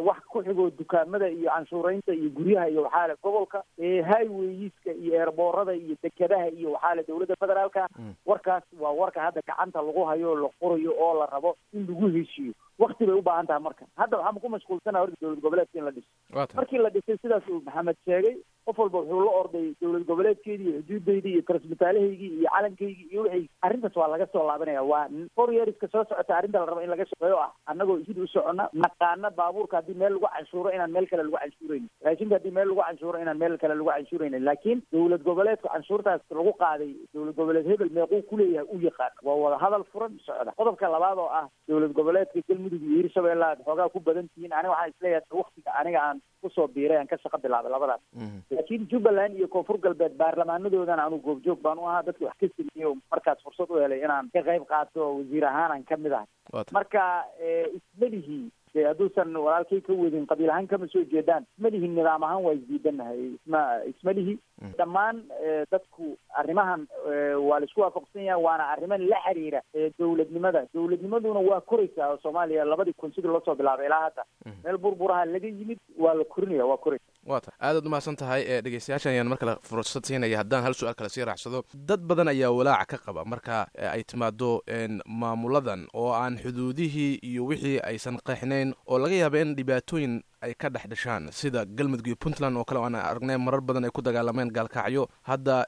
wax 0.07 0.21
ku 0.31 0.39
xigoo 0.47 0.71
dukaamada 0.71 1.29
iyo 1.29 1.51
canshuuraynta 1.51 2.15
iyo 2.15 2.31
guryaha 2.31 2.69
iyo 2.71 2.83
waxaa 2.87 3.07
le 3.11 3.15
gobolka 3.23 3.63
highwayiska 3.79 4.93
iyo 4.93 5.15
eerboorada 5.15 5.75
iyo 5.75 5.97
dekadaha 6.03 6.49
iyo 6.49 6.73
waxaa 6.73 6.95
le 6.95 7.03
dowladda 7.09 7.37
federaalka. 7.37 7.89
Warkaas 8.27 8.65
waa 8.81 8.91
warka 8.93 9.21
hadda 9.21 9.41
gacanta 9.47 9.83
lagu 9.83 10.05
hayo 10.05 10.35
la 10.37 10.49
qorayo 10.61 10.93
oo 10.99 11.19
la 11.21 11.27
rabo 11.27 11.57
in 11.75 11.87
lagu 11.87 12.09
heshiiyo 12.17 12.55
wakti 12.79 13.07
bay 13.07 13.15
u 13.19 13.23
baahan 13.23 13.47
tahay 13.47 13.63
marka. 13.67 13.85
Hadda 13.97 14.17
waxaama 14.19 14.41
ku 14.41 14.49
mashquulsanaa 14.55 15.01
horta 15.03 15.17
dowlad 15.21 15.41
goboleedka 15.45 15.79
in 15.79 15.85
la 15.85 15.91
dhiso. 15.91 16.11
Markii 16.59 16.79
la 16.83 16.91
dhisay 16.91 17.17
sidaas 17.23 17.49
uu 17.49 17.61
maxamed 17.67 17.97
sheegay 18.05 18.37
qof 18.67 18.79
walba 18.79 18.99
wuxuu 18.99 19.25
la 19.25 19.31
orday 19.41 19.67
dowlad 19.81 20.05
goboleedkeedii 20.11 20.69
iyo 20.71 20.81
xuduudaydii 20.83 21.33
iyo 21.35 21.43
transbitaalahaygii 21.49 22.31
iyo 22.39 22.49
calankaygii 22.55 23.09
iyo 23.13 23.23
wixii. 23.23 23.49
Arrintaas 23.63 23.97
waa 23.97 24.09
laga 24.09 24.27
soo 24.33 24.47
laabanaya. 24.49 24.83
Waa 24.83 25.09
four 25.35 25.53
yearska 25.53 25.89
soo 25.93 26.05
socota 26.09 26.37
arrinta 26.39 26.61
la 26.61 26.67
rabo 26.67 26.81
in 26.81 26.91
laga 26.91 27.07
shaqeeyo 27.11 27.39
ah. 27.41 27.51
Annagoo 27.67 27.99
sid 28.07 28.19
u 28.19 28.27
socona 28.27 28.69
naqaana 28.73 29.31
baabuurka 29.31 29.77
haddii 29.81 29.95
meel 30.03 30.13
lagu 30.17 30.27
canshuuro 30.35 30.71
inaan 30.77 30.93
meel 30.97 31.07
kale 31.11 31.23
lagu 31.25 31.37
canshuuraynin 31.43 31.89
raashinka 32.05 32.35
haddii 32.39 32.55
meel 32.59 32.69
lagu 32.69 32.81
canshuuro 32.87 33.19
inaan 33.25 33.39
meel 33.43 33.59
kale 33.59 33.75
lagu 33.75 33.91
canshuuraynin 33.91 34.45
laakiin 34.49 34.83
dowlad 34.93 35.23
goboleedku 35.29 35.69
canshuurtaas 35.75 36.23
lagu 36.31 36.53
qaaday 36.63 36.93
dowlad 37.15 37.37
goboleed 37.41 37.67
hebel 37.73 37.91
meequu 37.99 38.23
kuleeyahay 38.31 38.69
u 38.75 38.81
yaqaan. 38.89 39.13
Waa 39.23 39.37
wada 39.45 39.59
hadal 39.65 39.85
furan 39.93 40.19
socda. 40.27 40.53
Qodobka 40.57 40.89
labaad 40.97 41.19
oo 41.19 41.29
ah 41.41 41.47
dowlad 41.69 41.93
goboleedka 42.01 42.41
galmudug 42.49 42.83
iyo 42.83 43.03
hirshabelle 43.03 43.45
aad 43.51 43.65
xoogaa 43.69 43.89
ku 43.89 44.01
badan 44.01 44.29
tihiin. 44.35 44.53
Aniga 44.53 44.73
waxaan 44.75 44.91
is 44.95 45.03
leeyahay 45.03 45.39
waktiga 45.41 45.71
aniga 45.81 46.01
aan 46.09 46.21
ku 46.43 46.49
soo 46.51 46.67
biiray 46.69 46.99
aan 46.99 47.07
ka 47.13 47.17
shaqo 47.23 47.39
bilaabay 47.45 47.73
labadaas 47.73 48.01
laakiin 48.57 48.87
jubbaland 48.93 49.37
iyo 49.39 49.49
koonfur 49.55 49.79
galbeed 49.87 50.17
baarlamaanadoodan 50.23 51.01
anu 51.07 51.19
goobjoog 51.27 51.61
baan 51.67 51.79
u 51.79 51.87
ahaa 51.89 52.03
dadka 52.09 52.25
wax 52.29 52.37
ka 52.41 52.49
sameeyey 52.57 52.95
markaas 53.15 53.43
fursad 53.47 53.71
u 53.71 53.81
helay 53.85 54.01
inaan 54.07 54.31
ka 54.35 54.43
qayb 54.51 54.65
qaato 54.73 55.11
wasiir 55.19 55.45
ahaan 55.51 55.73
aan 55.77 55.85
ka 55.93 55.97
mid 55.97 56.13
ahay. 56.13 56.29
Marka 56.79 57.03
ismalihii 57.79 58.45
de 58.75 58.85
hadduusan 58.89 59.37
walaalkay 59.37 59.81
ka 59.87 59.93
wadin 60.03 60.27
qabiil 60.27 60.51
ahaan 60.51 60.67
kama 60.67 60.89
soo 60.93 61.05
jeedaan 61.13 61.47
ismalihi 61.57 61.89
nidaam 61.89 62.23
ahaan 62.29 62.43
waa 62.47 62.55
isdiidanahay 62.59 63.21
isma 63.39 63.61
ismalihi 63.93 64.35
dhammaan 64.79 65.23
dadku 65.73 66.17
arrimahan 66.41 66.87
waa 67.49 67.61
la 67.61 67.67
isku 67.69 67.81
waafaqsan 67.85 68.25
yahay 68.29 68.43
waana 68.47 68.65
arriman 68.75 69.07
la 69.13 69.17
xiriira 69.27 69.61
dowladnimada. 69.99 70.67
Dowladnimaduna 70.75 71.41
waa 71.51 71.61
koraysaa 71.61 72.09
oo 72.13 72.19
soomaaliya 72.23 72.65
labadii 72.65 72.93
kun 72.97 73.13
sidii 73.15 73.29
loosoo 73.35 73.55
bilaabay. 73.55 73.87
Ilaa 73.87 74.01
hadda 74.07 74.25
meel 74.65 74.79
burburaha 74.79 75.25
laga 75.25 75.49
yimid 75.49 75.79
waa 75.99 76.15
la 76.15 76.25
korinaya 76.25 76.67
waa 76.67 76.77
koraysa. 76.77 77.05
Wa 77.27 77.41
ta. 77.41 77.53
Aadaad 77.61 77.87
umahadsan 77.87 78.17
tahay 78.17 78.43
dhegeystayaashan 78.65 79.13
ayaan 79.13 79.29
mar 79.33 79.39
kale 79.39 79.55
fursad 79.69 80.05
siinaya 80.05 80.39
haddaan 80.43 80.63
hal 80.67 80.75
su'aal 80.75 80.95
kale 80.99 81.09
sii 81.09 81.25
raacsado. 81.31 81.63
Dad 81.91 82.01
badan 82.11 82.29
ayaa 82.35 82.51
walaaca 82.59 82.97
ka 82.99 83.05
qaba 83.07 83.25
marka 83.25 83.67
ay 83.95 84.03
timaado 84.05 84.51
maamuladan 85.07 85.87
oo 85.95 86.13
aan 86.13 86.39
xuduudihii 86.43 87.15
iyo 87.31 87.47
wixii 87.47 87.79
aysan 87.91 88.19
qeexnayn 88.27 88.64
oo 88.87 88.99
laga 88.99 89.15
yaaba 89.15 89.41
in 89.43 89.55
dhibaatooyin 89.59 90.23
ay 90.41 90.55
ka 90.55 90.69
dhex 90.71 90.87
dhashaan 90.89 91.29
sida 91.33 91.65
galmudug 91.67 92.17
puntland 92.17 92.57
oo 92.57 92.65
kale 92.65 92.81
aan 92.81 92.95
aragnay 92.95 93.37
marar 93.37 93.61
badan 93.61 93.85
ay 93.85 93.91
ku 93.91 94.01
dagaalameen 94.03 94.49
gaalkacyo. 94.53 95.09
Hadda 95.23 95.67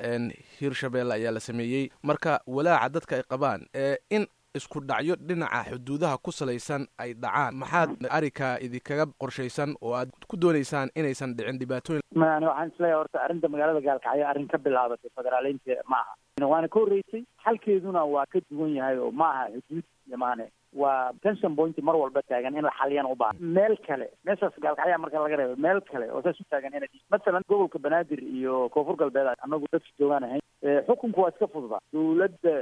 hirshabelle 0.60 1.12
ayaa 1.14 1.32
la 1.36 1.40
sameeyey. 1.40 1.90
Marka 2.02 2.40
walaaca 2.46 2.88
dadka 2.88 3.16
ay 3.16 3.22
qabaan 3.28 3.66
in 4.10 4.26
isku 4.54 4.80
dhacyo 4.80 5.16
dhinaca 5.20 5.64
xuduudaha 5.70 6.16
ku 6.22 6.32
salaysan 6.32 6.86
ay 6.98 7.12
dhacaan. 7.14 7.54
Maxaad 7.60 7.90
arrinka 8.08 8.56
idinkaga 8.60 9.06
qorshaysan 9.20 9.76
oo 9.82 9.92
aad 9.94 10.08
ku 10.28 10.36
doonaysaan 10.36 10.88
inaysan 10.96 11.34
dhicin 11.36 11.58
dhibaatooyin 11.60 12.02
waxaan 12.20 12.68
is 12.68 12.78
leeyahay 12.80 12.98
horta 12.98 13.18
arrinta 13.24 13.48
magaalada 13.48 13.80
gaalkacyo 13.86 14.26
arrin 14.30 14.48
ka 14.48 14.58
bilaabatay 14.58 15.10
federaaleynta 15.16 15.82
ma 15.92 15.96
aha 16.02 16.48
waana 16.52 16.68
ka 16.68 16.80
horreysay 16.80 17.22
xalkeeduna 17.44 18.04
waa 18.14 18.26
ka 18.32 18.40
duwan 18.50 18.74
yahay 18.78 18.98
oo 18.98 19.10
ma 19.10 19.28
aha 19.32 19.44
xuduud 19.68 19.84
yamaane 20.14 20.46
waa 20.82 21.12
tension 21.22 21.54
point 21.56 21.76
mar 21.82 21.96
walba 21.96 22.22
taagan 22.22 22.56
in 22.56 22.64
la 22.64 22.72
xaliyana 22.80 23.08
u 23.12 23.16
meel 23.40 23.76
kale 23.86 24.08
meeshaas 24.24 24.56
gaalkacyaa 24.66 24.98
marka 25.04 25.20
laga 25.26 25.36
reebo 25.42 25.56
meel 25.66 25.80
kale 25.92 26.10
oo 26.12 26.22
saas 26.22 26.40
u 26.40 26.44
taagan 26.50 26.74
ina 26.74 26.86
masalan 27.10 27.42
gobolka 27.48 27.78
banaadir 27.78 28.20
iyo 28.24 28.68
koonfur 28.68 28.96
galbeed 28.96 29.28
anagu 29.44 29.66
dadka 29.72 29.88
joogaan 29.98 30.24
ahayn 30.24 30.42
xukunku 30.88 31.20
waa 31.20 31.30
iska 31.34 31.46
fududaa 31.46 31.80
dowladda 31.92 32.54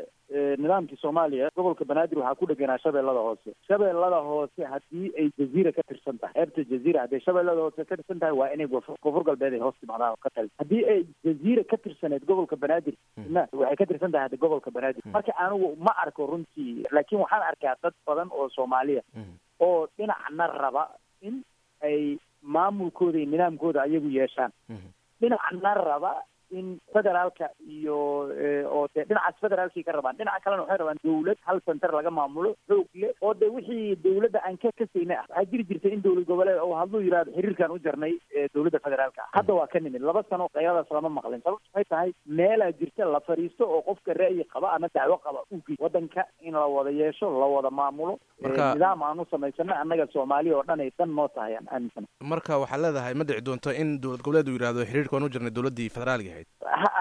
nidaamkii 0.63 0.97
soomaaliya 1.03 1.51
gobolka 1.57 1.85
banaadir 1.85 2.19
waxaa 2.19 2.35
ku 2.41 2.47
dheganaa 2.51 2.79
shabeellada 2.85 3.21
hoose. 3.27 3.51
Shabeellada 3.69 4.17
hoose 4.29 4.63
haddii 4.73 5.11
ay 5.19 5.27
jaziira 5.39 5.73
ka 5.77 5.83
tirsan 5.91 6.19
tahay 6.23 6.43
eebta 6.43 6.65
jaziira 6.71 7.01
hadday 7.05 7.21
shabeellada 7.27 7.61
hoose 7.67 7.85
ka 7.91 7.97
tirsan 7.97 8.19
tahay 8.23 8.35
waa 8.41 8.49
inay 8.55 8.67
koonfur 8.69 9.25
galbeed 9.29 9.44
ay 9.53 9.61
hoos 9.61 9.77
timaadaan 9.81 10.11
oo 10.15 10.21
ka 10.25 10.31
tali 10.31 10.49
haddii 10.59 10.85
ay 10.93 11.01
jaziira 11.25 11.65
ka 11.65 11.77
tirsaneed 11.77 12.25
gobolka 12.27 12.57
banaadir 12.57 12.95
na 13.37 13.47
waxay 13.53 13.77
ka 13.77 13.87
tirsan 13.87 14.13
tahay 14.13 14.25
hadda 14.27 14.37
gobolka 14.47 14.71
banaadir 14.71 15.03
marka 15.13 15.33
anigu 15.45 15.77
ma 15.87 15.93
arko 16.05 16.27
runtii 16.33 16.85
laakiin 16.91 17.21
waxaan 17.25 17.43
arkaa 17.51 17.75
dad 17.83 17.95
badan 18.07 18.29
oo 18.33 18.49
soomaaliya 18.57 19.03
oo 19.61 19.87
dhinacna 19.99 20.47
raba 20.47 20.85
in 21.21 21.43
ay 21.83 22.17
maamulkooda 22.43 23.19
iyo 23.19 23.31
nidaamkooda 23.31 23.83
ayagu 23.83 24.09
yeeshaan 24.19 24.53
dhinacna 25.21 25.75
raba 25.75 26.13
in 26.51 26.79
federaalka 26.93 27.49
iyo 27.69 27.97
oo 28.77 28.89
dee 28.95 29.05
dhinacaas 29.05 29.41
federaalkay 29.41 29.83
ka 29.83 29.93
rabaan. 29.93 30.17
Dhinaca 30.17 30.41
kalena 30.45 30.63
waxay 30.63 30.79
rabaan 30.83 30.99
dawlad 31.05 31.39
hal 31.47 31.61
center 31.69 31.91
laga 31.93 32.11
maamulo 32.11 32.55
xoog 32.69 32.87
leh 32.95 33.13
oo 33.23 33.35
de 33.35 33.47
wixii 33.57 33.97
dawladda 34.05 34.41
aan 34.45 34.57
ka 34.65 34.71
kasayna 34.83 35.15
ah 35.21 35.27
waxaa 35.29 35.45
jiri 35.51 35.65
jirta 35.71 35.89
in 35.97 36.03
dowlad 36.03 36.27
goboleed 36.33 36.59
oo 36.65 36.75
hadduu 36.81 37.01
yidhahdo 37.07 37.33
xiriirkan 37.37 37.71
u 37.71 37.79
jarnay 37.87 38.15
dowladda 38.55 38.79
federaalka. 38.87 39.23
Ah 39.25 39.39
hadda 39.41 39.55
waa 39.61 39.67
ka 39.67 39.81
nimid. 39.81 40.03
Laba 40.03 40.23
sano 40.31 40.49
qayladaas 40.55 40.91
lama 40.91 41.09
maqlin. 41.19 41.43
Sababto 41.45 41.65
waxay 41.75 41.85
tahay 41.95 42.11
meelaa 42.27 42.73
jirta 42.81 43.05
la 43.15 43.21
fadhiisto 43.21 43.65
oo 43.77 43.83
qofka 43.91 44.15
ra'yi 44.23 44.45
qaba 44.55 44.73
ama 44.77 44.89
dacwo 44.95 45.19
qaba 45.27 45.41
ugi 45.51 45.77
waddanka 45.81 46.25
in 46.41 46.53
la 46.55 46.67
wada 46.67 46.91
yeesho 46.91 47.31
la 47.41 47.47
wada 47.57 47.71
maamulo 47.71 48.19
nidaam 48.45 49.03
aan 49.03 49.21
u 49.21 49.27
samaysano 49.31 49.75
annaga 49.83 50.07
soomaaliya 50.13 50.57
oo 50.59 50.65
dhan 50.69 50.81
ay 50.81 50.91
dan 50.99 51.11
noo 51.19 51.29
tahay 51.29 51.57
aan 51.57 51.69
aaminsan 51.73 52.07
marka 52.33 52.59
waxaa 52.63 52.81
leedahay 52.85 53.15
ma 53.15 53.25
dhici 53.25 53.41
doonto 53.49 53.71
in 53.83 53.99
dowlad 54.01 54.23
goboleed 54.27 54.49
uu 54.49 54.57
yidhahdo 54.59 54.85
xiriirka 54.91 55.17
waan 55.17 55.27
u 55.29 55.33
jirnay 55.35 55.51
dowladdii 55.59 55.89
federaalka 55.97 56.34
ahayd. 56.35 56.47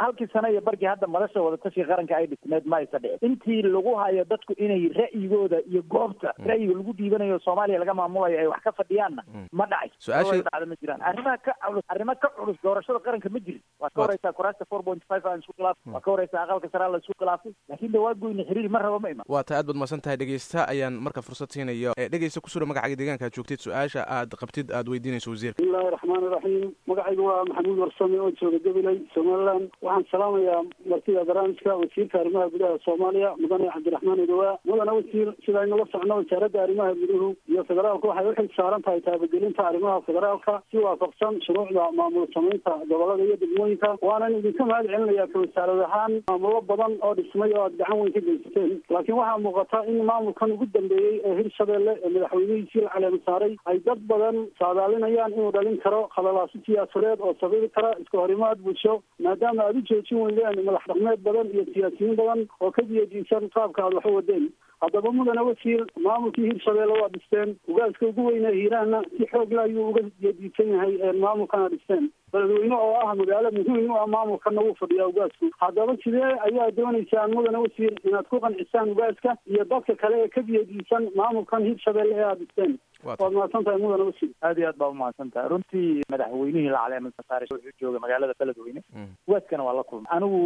Halkii 0.02 0.28
sano 0.34 0.48
iyo 0.54 0.62
barkii 0.62 0.86
hadda 0.92 1.08
madasha 1.08 1.42
wadatashiga 1.42 1.88
qaranka 1.92 2.18
ay 2.18 2.28
dhisneed 2.28 2.66
ma 2.66 2.78
aysa 2.78 3.00
dhicin 3.00 3.32
intii 3.32 3.62
lagu 3.76 3.96
hayo 3.96 4.26
dadku 4.26 4.54
inay 4.58 4.88
ra'yigooda 5.00 5.62
iyo 5.72 5.82
goobta 5.96 6.34
ra'yiga 6.50 6.74
lagu 6.80 6.94
dhiibanayo 6.94 7.40
soomaaliya 7.40 7.80
laga 7.84 7.94
maamulayo 7.94 8.40
ay 8.40 8.48
wax 8.54 8.62
ka 8.64 8.72
fadhiyaanna 8.80 9.24
ma 9.52 9.66
dhacay. 9.74 9.92
Su'aasha 10.00 10.42
dhacda 10.48 10.66
ma 10.72 10.76
jiraan. 10.82 11.02
Arrimaha 11.02 11.38
ka 11.48 11.54
culus 11.66 11.86
arrimo 11.90 12.14
ka 12.22 12.30
culus 12.38 12.58
doorashada 12.64 13.00
qaranka 13.08 13.30
ma 13.30 13.40
jirin. 13.40 13.62
Waa 13.80 13.90
ka 13.90 14.02
horeysaa 14.06 14.34
kuraasta 14.40 14.66
four 14.70 14.84
point 14.84 15.04
five 15.08 15.26
aan 15.26 15.40
isku 15.44 15.54
khilaafay 15.58 15.94
waa 15.94 16.02
ka 16.02 16.12
horeysaa 16.12 16.44
aqalka 16.46 16.70
saraa 16.76 16.90
la 16.94 16.98
isku 17.04 17.14
khilaafay 17.20 17.52
laakiin 17.70 17.92
de 17.92 18.00
waa 18.06 18.14
goyna 18.14 18.44
xiriir 18.50 18.70
ma 18.70 18.80
raba 18.86 19.00
ma 19.00 19.10
iman 19.16 19.26
waa 19.36 19.44
ta 19.44 19.58
aad 19.60 19.66
baad 19.72 19.78
mahadsan 19.82 20.02
tahay 20.08 20.18
dhegeysta 20.24 20.68
ayaan 20.74 20.94
marka 21.08 21.22
fursad 21.22 21.50
siinaya 21.58 21.94
dhegeysta 21.98 22.42
kusura 22.42 22.66
magacaaga 22.66 22.96
deegaanka. 23.02 23.26
Aad 23.30 23.36
joogtid 23.40 23.60
su'aasha 23.66 24.06
aad 24.18 24.36
qabtid 24.44 24.72
aad 24.72 24.88
weydiinayso 24.94 25.32
wasiirka. 25.34 25.58
Bismillahi 25.64 25.92
raxmaan 25.96 26.24
iraxiim 26.30 26.72
magacaygu 26.92 27.24
waa 27.30 27.44
maxamuud 27.50 27.80
warsame 27.86 28.20
oo 28.20 28.32
jooga 28.42 28.60
gabiley 28.68 29.00
somaliland. 29.24 29.70
Waxaan 29.82 30.06
salaamayaa 30.12 30.64
martida 30.90 31.24
barnaamijka 31.26 31.76
wasiirka 31.82 32.20
arrimaha 32.20 32.50
gudaha 32.54 32.78
soomaaliya 32.86 33.30
mudane 33.42 33.68
cabdiraxmaan 33.74 34.20
idawaa 34.24 34.58
mudane 34.66 34.92
wasiir 34.98 35.34
sida 35.46 35.60
aynula 35.62 35.86
socno 35.92 36.16
wasaaradda 36.20 36.64
arrimaha 36.64 36.94
guduhu 37.02 37.30
iyo 37.52 37.64
federaalka 37.70 38.08
waxay 38.08 38.30
u 38.30 38.36
xil 38.36 38.50
saaran 38.58 38.82
tahay 38.88 39.02
taabagelinta 39.08 39.68
arrimaha 39.70 40.02
federaalka 40.08 40.62
si 40.72 40.78
waafaqsan 40.78 41.42
shuruucda 41.46 41.88
maamul 42.00 42.28
samaynta 42.34 42.72
gobollada 42.92 43.24
iyo 43.28 43.38
degmooyinka. 43.44 43.90
Waanan 44.02 44.36
idinka 44.40 44.66
mahad 44.72 44.86
celinayaa 44.94 45.28
ka 45.34 45.40
wasaarad 45.46 45.80
ahaan 45.88 46.14
maamulo 46.30 46.62
badan 46.72 46.98
oo 47.02 47.14
dhismay 47.22 47.52
oo 47.58 47.64
aad 47.68 47.78
gacan 47.82 48.00
weyn 48.02 48.14
ka 48.14 48.20
geysateen. 48.28 48.72
Laakiin 48.90 49.18
waxaa 49.22 49.38
muuqata 49.48 49.86
in 49.94 50.04
maamulkan 50.12 50.52
ugu 50.58 50.66
dambeeyey 50.78 51.22
ee 51.26 51.36
hirshabelle 51.42 51.94
ee 52.04 52.10
madaxweynihiisii 52.18 52.82
la 52.86 52.90
caleema 52.96 53.20
saaray 53.26 53.56
ay 53.66 53.80
dad 53.88 54.00
badan 54.14 54.38
saadaalinayaan 54.60 55.34
inuu 55.38 55.52
dhalin 55.58 55.78
karo 55.88 56.02
khadalaaso 56.16 56.58
siyaasadeed 56.66 57.20
oo 57.28 57.34
sababi 57.42 57.70
kara 57.78 57.92
iska 58.04 58.18
horimaad 58.24 58.58
bulsho 58.68 58.94
maadaama 59.20 59.64
aad 59.64 59.78
u 59.78 59.82
joojin 59.90 60.22
weydeen 60.24 60.66
madax 60.66 60.84
dhaqmeed 60.88 61.20
badan 61.28 61.48
iyo 61.54 61.66
siyaasiyiin 61.74 62.16
badan 62.22 62.48
oo 62.60 62.72
ka 62.72 62.82
diyadiisan 62.82 63.50
qaabka 63.58 63.84
aad 63.86 63.94
wax 63.94 64.06
u 64.06 64.16
wadeen 64.16 64.50
haddaba 64.84 65.12
mudane 65.18 65.42
wasiir 65.50 65.86
maamulkii 66.08 66.48
hirshabelle 66.50 66.94
waa 67.02 67.10
dhisteen. 67.16 67.56
Ugaaska 67.68 68.08
ugu 68.08 68.26
weyne 68.28 68.52
hiiraanna 68.58 69.02
si 69.18 69.26
xoogla 69.34 69.62
ayuu 69.68 69.90
uga 69.90 70.02
diyadiisan 70.20 70.72
yahay 70.76 71.14
maamulkana 71.26 71.70
dhisteen. 71.76 72.10
Beledweyne 72.34 72.76
oo 72.76 72.94
ah 73.06 73.16
magaalo 73.16 73.52
muhiim 73.58 73.92
u 73.92 73.98
ah 74.02 74.08
maamulkana 74.14 74.62
wuu 74.66 74.76
fadhiyaa 74.80 75.08
ugaasku 75.12 75.50
haddaba 75.64 75.98
sidee 76.04 76.32
ayaa 76.48 76.72
doonaysaan 76.78 77.34
mudane 77.38 77.58
wasiir 77.66 77.94
inaad 78.10 78.28
ku 78.32 78.40
qancisaan 78.46 78.90
ugaaska 78.96 79.36
iyo 79.54 79.64
dadka 79.74 79.96
kale 80.04 80.24
ee 80.24 80.28
ka 80.38 80.42
diyadiisan 80.48 81.10
maamulkan 81.20 81.64
hirshabelle 81.70 82.16
ee 82.18 82.24
aad 82.30 82.40
dhisteen? 82.44 82.74
Waad 83.06 83.34
mahadsan 83.38 83.64
tahay 83.68 83.80
mudane 83.86 84.04
wasiir 84.10 84.32
aad 84.50 84.58
iyo 84.58 84.68
aad 84.72 84.78
baa 84.82 84.90
umahadsan 84.96 85.32
tahay 85.36 85.50
runtii 85.54 86.02
madaxweynihii 86.16 86.74
la 86.76 86.82
caleema 86.86 87.12
saaray 87.30 87.48
wuxuu 87.54 87.78
jooga 87.82 88.00
magaalada 88.06 88.34
beledweyne. 88.40 88.82
Ugaaskana 89.28 89.64
waa 89.70 89.74
la 89.80 89.84
kulmay. 89.84 90.10
Anigu 90.18 90.40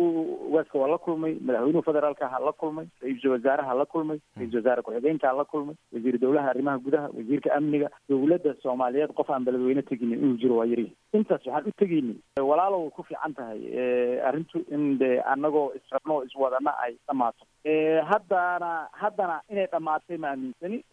ugaaska 0.50 0.80
waa 0.84 0.92
la 0.94 0.98
kulmay. 1.08 1.34
Madaxweynuhu 1.48 1.84
federaalka 1.90 2.28
ha 2.34 2.40
la 2.48 2.52
kulmay. 2.52 2.86
Ra'iisul 3.02 3.32
wasaaraha 3.38 3.74
la 3.82 3.86
kulmay 3.86 4.20
ra'isul 4.38 4.58
wasaare 4.60 4.82
ku-xigeenka 4.88 5.34
la 5.38 5.46
kulmay 5.46 5.76
wasiir 5.94 6.18
dowlaha 6.20 6.50
arrimaha 6.54 6.78
gudaha 6.88 7.08
wasiirka 7.18 7.54
amniga 7.58 7.90
dowladda 8.10 8.54
soomaaliyeed 8.64 9.14
qof 9.22 9.30
aan 9.30 9.46
beledweyne 9.48 9.82
teginin 9.92 10.20
inuu 10.20 10.38
jiro 10.44 10.58
waa 10.62 10.66
yari 10.74 10.88
intaas 11.14 11.46
waxaan 11.46 11.68
u 11.68 11.72
tegeyni 11.84 12.16
walaalo 12.50 12.82
way 12.84 12.90
ku 12.98 13.04
fiican 13.04 13.34
tahay 13.34 13.62
arrintu 14.30 14.62
in 14.78 14.98
de 15.02 15.12
annagoo 15.34 15.66
israbno 15.80 16.16
oo 16.18 16.24
iswadana 16.30 16.72
ay 16.86 16.94
dhamaato 17.08 17.46
haddana 18.12 18.72
haddana 19.02 19.42
inay 19.50 19.68
dhamaatay 19.72 20.18
ma 20.18 20.28
aaminsani 20.34 20.84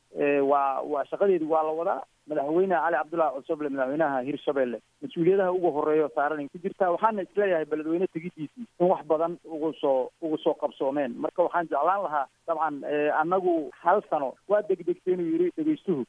waa 0.51 0.81
waa 0.83 1.05
shaqadeedi 1.11 1.45
waa 1.45 1.63
la 1.63 1.71
wadaa. 1.81 2.03
Madaxweyne 2.29 2.73
cali 2.75 2.97
cabdullahi 2.97 3.35
cusuble 3.37 3.69
madaxweynaha 3.69 4.21
hirshabelle 4.27 4.79
mas'uuliyadaha 5.03 5.53
ugu 5.53 5.71
horreeya 5.77 6.09
saaranay 6.15 6.49
ku 6.49 6.59
jirtaa. 6.59 6.91
Waxaana 6.95 7.23
is 7.23 7.29
leeyahay 7.37 7.65
beledweyne 7.65 8.07
tegidiisii 8.07 8.65
in 8.81 8.87
wax 8.89 9.05
badan 9.11 9.37
ugu 9.45 9.73
soo 9.81 10.09
ugu 10.23 10.39
soo 10.45 10.55
qabsoomeen. 10.63 11.13
Marka 11.21 11.43
waxaan 11.43 11.69
jeclaan 11.69 12.03
lahaa 12.07 12.27
dabcan 12.49 12.81
annagu 13.21 13.71
hal 13.83 14.01
sano 14.11 14.33
waa 14.49 14.63
degdegtay 14.71 15.15
inuu 15.15 15.29
yidhi 15.35 15.51
dhegeystuhu. 15.57 16.05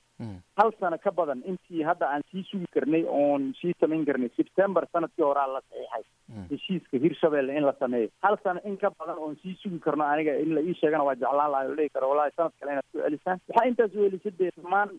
Hal 0.58 0.72
sano 0.80 0.98
ka 1.04 1.12
badan 1.12 1.44
intii 1.46 1.84
hadda 1.84 2.08
aan 2.10 2.24
sii 2.32 2.44
sugi 2.52 2.68
karnay 2.74 3.04
oon 3.10 3.52
sii 3.62 3.74
samayn 3.80 4.06
karnay 4.06 4.30
september 4.38 4.88
sannadkii 4.94 5.24
horaa 5.28 5.48
la 5.48 5.62
saxiixay 5.68 6.04
heshiiska 6.52 6.98
hirshabelle 6.98 7.56
in 7.58 7.66
la 7.66 7.74
sameeyo. 7.80 8.10
Hal 8.24 8.38
sano 8.44 8.60
in 8.66 8.78
ka 8.78 8.90
badan 9.00 9.18
oon 9.20 9.36
sii 9.44 9.56
sugi 9.62 9.80
karno 9.80 10.04
aniga 10.04 10.34
in 10.44 10.56
la 10.56 10.62
ii 10.62 10.74
sheegana 10.82 11.04
waa 11.04 11.16
jeclaan 11.16 11.52
lahay 11.52 11.68
oo 11.70 11.76
dhihi 11.76 11.90
karo. 11.90 12.10
Wallahi 12.10 12.32
sanad 12.36 12.54
kale 12.60 12.72
inaad 12.72 12.88
ku 12.92 12.98
celisaan 13.04 13.40
waxaa 13.50 13.68
intaas 13.72 13.96
u 13.96 14.06
elisay 14.10 14.32
dee 14.40 14.52
dhammaan 14.58 14.90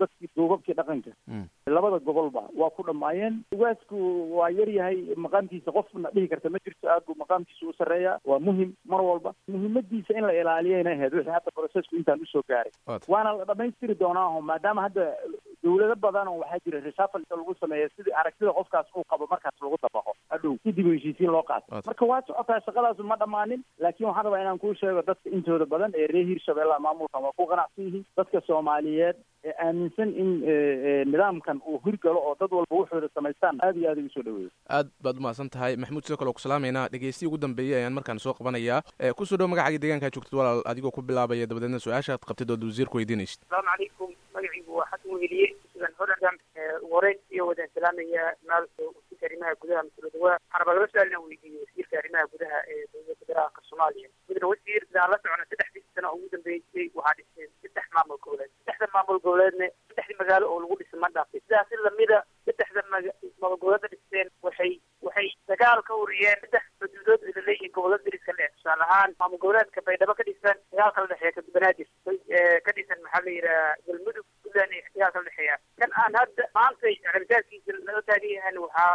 dadkii 0.00 0.30
duubabkii 0.36 0.74
dhaqanka. 0.80 1.10
Labada 1.66 1.98
gobolba 1.98 2.42
waa 2.56 2.70
ku 2.70 2.82
dhammaayeen. 2.86 3.40
Ugaasku 3.52 3.96
waa 4.38 4.50
yar 4.50 4.68
yahay 4.78 4.98
maqaamkiisa 5.16 5.72
qofna 5.78 6.10
dhihi 6.14 6.28
karta 6.32 6.50
ma 6.50 6.58
jirto 6.64 6.88
aad 6.94 7.04
buu 7.06 7.16
maqaamkiisa 7.22 7.66
u 7.68 7.74
sarreeyaa. 7.78 8.18
Waa 8.24 8.38
muhiim 8.38 8.72
mar 8.88 9.00
walba. 9.02 9.34
Muhiimadiisa 9.48 10.14
in 10.18 10.26
la 10.26 10.32
ilaaliyayna 10.40 10.90
ahayd 10.96 11.14
wixii 11.14 11.34
hadda 11.36 11.50
processku 11.60 11.96
intaan 11.96 12.22
u 12.22 12.26
soo 12.32 12.42
gaaray. 12.48 12.72
Waana 13.08 13.32
la 13.38 13.44
dhamaystiri 13.44 13.94
doonaaho 14.00 14.40
maadaama 14.40 14.82
hadda 14.88 15.06
dawlado 15.62 15.96
badan 15.96 16.28
oo 16.28 16.38
waxaa 16.42 16.62
jira 16.64 16.80
reshuffleka 16.80 17.36
lagu 17.36 17.54
sameeya 17.60 17.88
sidii 17.96 18.12
aragtida 18.20 18.52
qofkaas 18.52 18.86
uu 18.96 19.04
qabo 19.10 19.26
markaas 19.30 19.56
lagu 19.62 19.76
dabaqo 19.82 20.12
hadhow 20.36 20.54
kadib 20.64 20.86
heshiisiin 20.92 21.30
loo 21.36 21.42
qaato. 21.42 21.82
Marka 21.86 22.04
waa 22.12 22.22
socotaa 22.28 22.60
shaqadaasu 22.68 23.02
ma 23.12 23.16
dhammaanin 23.24 23.64
laakiin 23.78 24.08
waxaan 24.08 24.24
rabaa 24.30 24.40
inaan 24.44 24.58
kuu 24.58 24.74
sheego 24.74 25.02
dadka 25.10 25.30
intooda 25.30 25.66
badan 25.66 25.92
ee 25.96 26.06
reer 26.14 26.26
hirshabeellaha 26.32 26.80
maamulkan 26.88 27.22
waa 27.26 27.32
ku 27.36 27.46
qanacsan 27.52 27.84
yihiin 27.88 28.04
dadka 28.16 28.40
soomaaliyeed 28.46 29.16
ee 29.44 29.54
aaminsan 29.66 30.10
in 30.22 30.30
nidaamkan 31.10 31.60
uu 31.66 31.80
hirgalo 31.86 32.20
oo 32.28 32.36
dad 32.40 32.52
walba 32.52 32.76
wuxuuda 32.76 33.08
samaystaan 33.14 33.58
aad 33.62 33.76
iyo 33.76 33.90
aad 33.90 33.98
igu 33.98 34.10
soo 34.14 34.22
dhaweeyo 34.22 34.50
aad 34.68 34.88
baad 35.02 35.18
umahadsan 35.18 35.50
tahay. 35.50 35.76
Maxamuud 35.76 36.04
sidoo 36.04 36.16
kale 36.22 36.32
ku 36.32 36.40
salaamaynaa. 36.44 36.88
Dhegeystiyi 36.88 37.28
ugu 37.28 37.38
dambeeyey 37.38 37.78
ayaan 37.80 37.92
markaan 37.98 38.18
soo 38.18 38.34
qabanayaa. 38.34 38.82
Kusoo 39.16 39.36
dhow 39.38 39.48
magacaaga 39.48 39.78
deegaankaa 39.78 40.10
joogtid 40.16 40.38
walaal 40.38 40.62
adigoo 40.64 40.90
ku 40.90 41.02
bilaabaya 41.02 41.46
dabadeedna 41.46 41.78
su'aasha 41.86 42.12
aad 42.16 42.26
qabtid 42.30 42.50
ood 42.50 42.64
wasiirku 42.70 42.96
weydiinaysid 42.98 43.40
asalaamu 43.46 43.70
calaykum. 43.76 44.10
Magaciigu 44.34 44.76
waa 44.78 44.88
xasan 44.90 45.14
weheliye 45.14 45.48
sugan 45.72 45.92
holandam 45.98 46.36
wareed 46.92 47.18
iyo 47.30 47.46
wadaan 47.46 47.68
salaamaya 47.74 48.24
maal 48.48 48.64
wasiirka 48.78 49.05
arrimaha 49.36 49.54
gudaha 49.60 49.82
mas'uuladawa 49.82 50.30
waxaan 50.32 50.60
rabaa 50.60 50.74
laba 50.76 50.88
su'aal 50.92 51.08
inaan 51.10 51.24
weydiiyo 51.28 51.60
wasiirka 51.64 51.98
arrimaha 52.00 52.26
gudaha 52.32 52.58
ee 52.72 52.86
dowladda 52.92 53.14
federaalka 53.20 53.60
soomaaliya. 53.68 54.08
Mudane 54.28 54.46
wasiir 54.52 54.82
sidaan 54.88 55.10
la 55.12 55.18
socona 55.22 55.44
saddexdii 55.50 55.84
sano 55.94 56.12
ugu 56.16 56.28
dambeysay 56.34 56.86
waxaa 56.94 57.14
dhiseen 57.20 57.50
saddex 57.62 57.86
maamul 57.96 58.18
goboleed. 58.24 58.50
Saddexda 58.64 58.86
maamul 58.96 59.20
goboleedna 59.26 59.66
saddexdii 59.88 60.18
magaalo 60.22 60.46
oo 60.54 60.60
lagu 60.64 60.76
dhisay 60.82 61.00
ma 61.04 61.08
dhaafay 61.16 61.40
sidaas 61.44 61.68
si 61.68 61.76
lamida 61.86 62.18
saddexda 62.46 62.82
maamul 62.92 63.58
goboleeda 63.60 63.88
dhisteen 63.94 64.28
waxay 64.48 64.72
waxay 65.08 65.28
dagaal 65.52 65.82
ka 65.90 65.94
wariyeen 66.02 66.40
saddex 66.44 66.64
xuduudood 66.80 67.20
ay 67.28 67.32
laleeyihiin 67.40 67.72
gobollada 67.78 68.04
dariska 68.08 68.32
le 68.40 68.48
tusaale 68.56 68.84
ahaan 68.88 69.14
maamul 69.20 69.38
goboleedka 69.44 69.80
baydhabo 69.90 70.14
ka 70.20 70.24
dhisan 70.30 70.56
dagaal 70.72 70.92
kala 70.96 71.06
dhexeeya 71.12 71.42
banaadir 71.56 71.88
ka 72.66 72.72
dhisan 72.80 73.02
maxaa 73.06 73.24
la 73.26 73.30
yidhaha 73.36 73.74
galmudug 73.86 74.26
puntland 74.42 74.72
dagaal 74.94 75.12
kala 75.16 75.24
dhexeeya. 75.28 75.56
Kan 75.80 75.90
aan 76.02 76.14
hadda 76.20 76.44
maantay 76.58 76.94
rabitaankiisa 77.14 77.72
laga 77.88 78.02
taagan 78.10 78.30
yahan 78.36 78.58
waxaa 78.64 78.94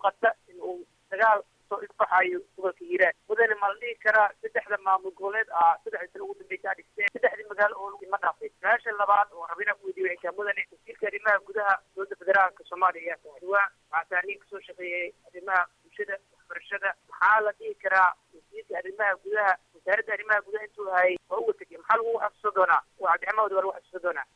muuqata 0.00 0.32
in 0.48 0.60
uu 0.60 0.84
dagaal 1.10 1.42
soo 1.68 1.78
isbaxayo 1.86 2.40
gobolka 2.56 2.84
hiiraan. 2.84 3.14
Mudane 3.28 3.54
ma 3.60 3.68
la 3.68 3.74
dhihi 3.80 3.94
karaa 4.04 4.28
saddexda 4.42 4.76
maamul 4.86 5.12
goboleed 5.18 5.48
ah 5.60 5.76
saddexda 5.84 6.08
sano 6.12 6.24
ugu 6.24 6.34
dambeysa 6.40 6.74
dhisteen 6.78 7.08
saddexdii 7.14 7.48
magaalo 7.50 7.74
oo 7.76 8.00
ma 8.10 8.18
dhaafay. 8.24 8.50
Su'aasha 8.60 8.92
labaad 8.98 9.28
oo 9.32 9.46
raba 9.50 9.62
inaan 9.62 9.78
ku 9.78 9.86
weydiiyo 9.86 10.08
waxay 10.08 10.22
tahay 10.22 10.36
mudane 10.38 10.62
wasiirka 10.72 11.06
arrimaha 11.10 11.38
gudaha 11.46 11.74
dowladda 11.94 12.16
federaalka 12.22 12.64
soomaaliya 12.70 13.16
waa 13.52 13.66
waxaa 13.92 14.22
nin 14.26 14.38
ka 14.38 14.46
soo 14.50 14.60
shaqeeyay 14.68 15.12
arrimaha 15.30 15.62
bulshada 15.84 16.14
waxbarashada. 16.34 16.90
Maxaa 17.10 17.40
la 17.46 17.52
dhihi 17.60 17.74
karaa 17.84 18.10
wasiirka 18.34 18.78
arrimaha 18.82 19.14
gudaha 19.24 19.52
wasaaradda 19.74 20.12
arrimaha 20.18 20.40
gudaha 20.48 20.64
intuu 20.66 20.90
hayay 20.96 21.16
waa 21.30 21.38
uga 21.44 21.52
tegay 21.62 21.78
maxaa 21.78 21.96
lagu 22.02 22.18
xasuusan 22.24 22.54
doonaa? 22.58 22.82
Waa 22.98 23.12
cabdiraxmaan 23.12 23.52
waa 23.52 23.62
lagu 23.62 23.72
xasuusan 23.78 24.02
doonaa? 24.02 24.26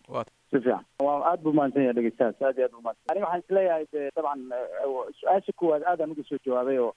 Si 0.51 0.61
fiican 0.61 0.84
aad 1.11 1.41
buu 1.45 1.53
mahadsan 1.59 1.83
yahay 1.83 1.97
dhegeystahaas 1.99 2.43
aad 2.49 2.59
iyo 2.59 2.67
aad 2.67 2.73
buu 2.77 2.83
mahadsan 2.87 3.11
aniga 3.15 3.27
waxaan 3.27 3.43
is 3.45 3.51
leeyahay 3.57 3.87
de 3.93 4.03
dabcan 4.17 4.41
su'aasha 5.21 5.53
koowaad 5.63 5.83
aadaan 5.93 6.11
uga 6.17 6.23
soo 6.29 6.39
jawaabay 6.47 6.79
oo 6.79 6.93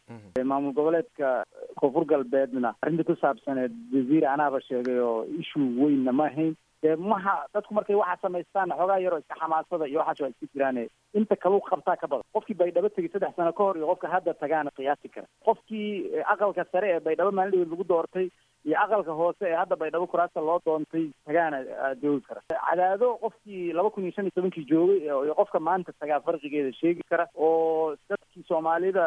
maamul 0.51 0.73
goboleedka 0.79 1.43
koonfur 1.81 2.05
galbeedna 2.13 2.75
arrinta 2.81 3.03
ku 3.11 3.15
saabsaneed 3.21 3.73
wasiir 3.95 4.25
anaaba 4.35 4.61
sheegay 4.69 4.99
oo 4.99 5.25
issue 5.41 5.67
weynna 5.83 6.11
ma 6.21 6.27
ahayn. 6.31 6.55
Dee 6.83 6.95
maha 6.95 7.31
dadku 7.53 7.73
markay 7.73 7.95
waxa 7.97 8.21
samaystaan 8.21 8.69
xoogaa 8.79 8.99
yaroo 9.03 9.17
iska 9.23 9.35
xamaasada 9.39 9.87
iyo 9.89 9.99
waxaas 9.99 10.19
waa 10.21 10.29
iska 10.33 10.45
jiraane 10.53 10.83
inta 11.19 11.35
kaluu 11.35 11.61
qabtaa 11.69 11.95
ka 12.01 12.07
badan. 12.07 12.27
Qofkii 12.37 12.57
baydhabo 12.59 12.89
tegay 12.89 13.09
saddex 13.13 13.33
sano 13.35 13.53
ka 13.53 13.63
hor 13.63 13.77
iyo 13.77 13.87
qofka 13.89 14.07
hadda 14.13 14.33
tagaana 14.33 14.71
qiyaasi 14.77 15.09
kara. 15.09 15.27
Qofkii 15.45 16.21
aqalka 16.33 16.65
sare 16.71 16.91
ee 16.95 16.99
baydhabo 17.07 17.31
maalindhaweed 17.31 17.71
lagu 17.73 17.83
doortay 17.93 18.27
iyo 18.67 18.75
aqalka 18.83 19.13
hoose 19.19 19.43
ee 19.49 19.55
hadda 19.61 19.75
baydhabo 19.81 20.07
kuraasta 20.11 20.41
loo 20.47 20.59
doontay 20.65 21.05
tagaana 21.25 21.57
joogi 22.01 22.21
kara. 22.27 22.41
Cadaado 22.51 23.13
qofkii 23.23 23.73
laba 23.77 23.89
kun 23.95 24.03
iyo 24.03 24.11
shan 24.15 24.25
iyo 24.27 24.35
tobankii 24.35 24.65
joogay 24.71 24.99
iyo 25.07 25.35
qofka 25.41 25.59
maanta 25.59 25.93
tagaa 25.99 26.19
farqigeeda 26.27 26.73
sheegi 26.81 27.03
kara 27.09 27.27
oo 27.35 27.95
dadkii 28.09 28.43
soomaalida 28.47 29.05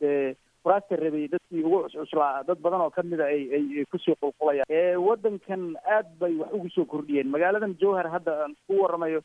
dee 0.00 0.34
kuraasta 0.64 0.96
rabay 1.02 1.28
dadkii 1.32 1.64
ugu 1.64 1.78
cuscuslaa 1.84 2.42
dad 2.48 2.58
badan 2.64 2.80
oo 2.86 2.90
kamida 2.90 3.24
ay 3.34 3.42
ay 3.58 3.84
ku 3.90 3.98
soo 3.98 4.14
qulqulayaan. 4.22 5.00
Wadankan 5.08 5.62
aad 5.96 6.08
bay 6.20 6.34
wax 6.40 6.52
ugu 6.58 6.68
soo 6.74 6.84
kordhiyeen. 6.84 7.30
Magaaladan 7.34 7.76
jowhar 7.80 8.06
hadda 8.16 8.32
aan 8.44 8.54
ku 8.66 8.82
waramayo 8.82 9.20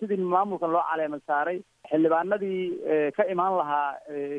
sidii 0.00 0.16
maamulkan 0.34 0.72
loo 0.72 0.84
caleema 0.90 1.18
saaray 1.26 1.58
xildhibaanadii 1.90 3.12
ka 3.16 3.24
imaan 3.34 3.56
lahaa 3.60 3.88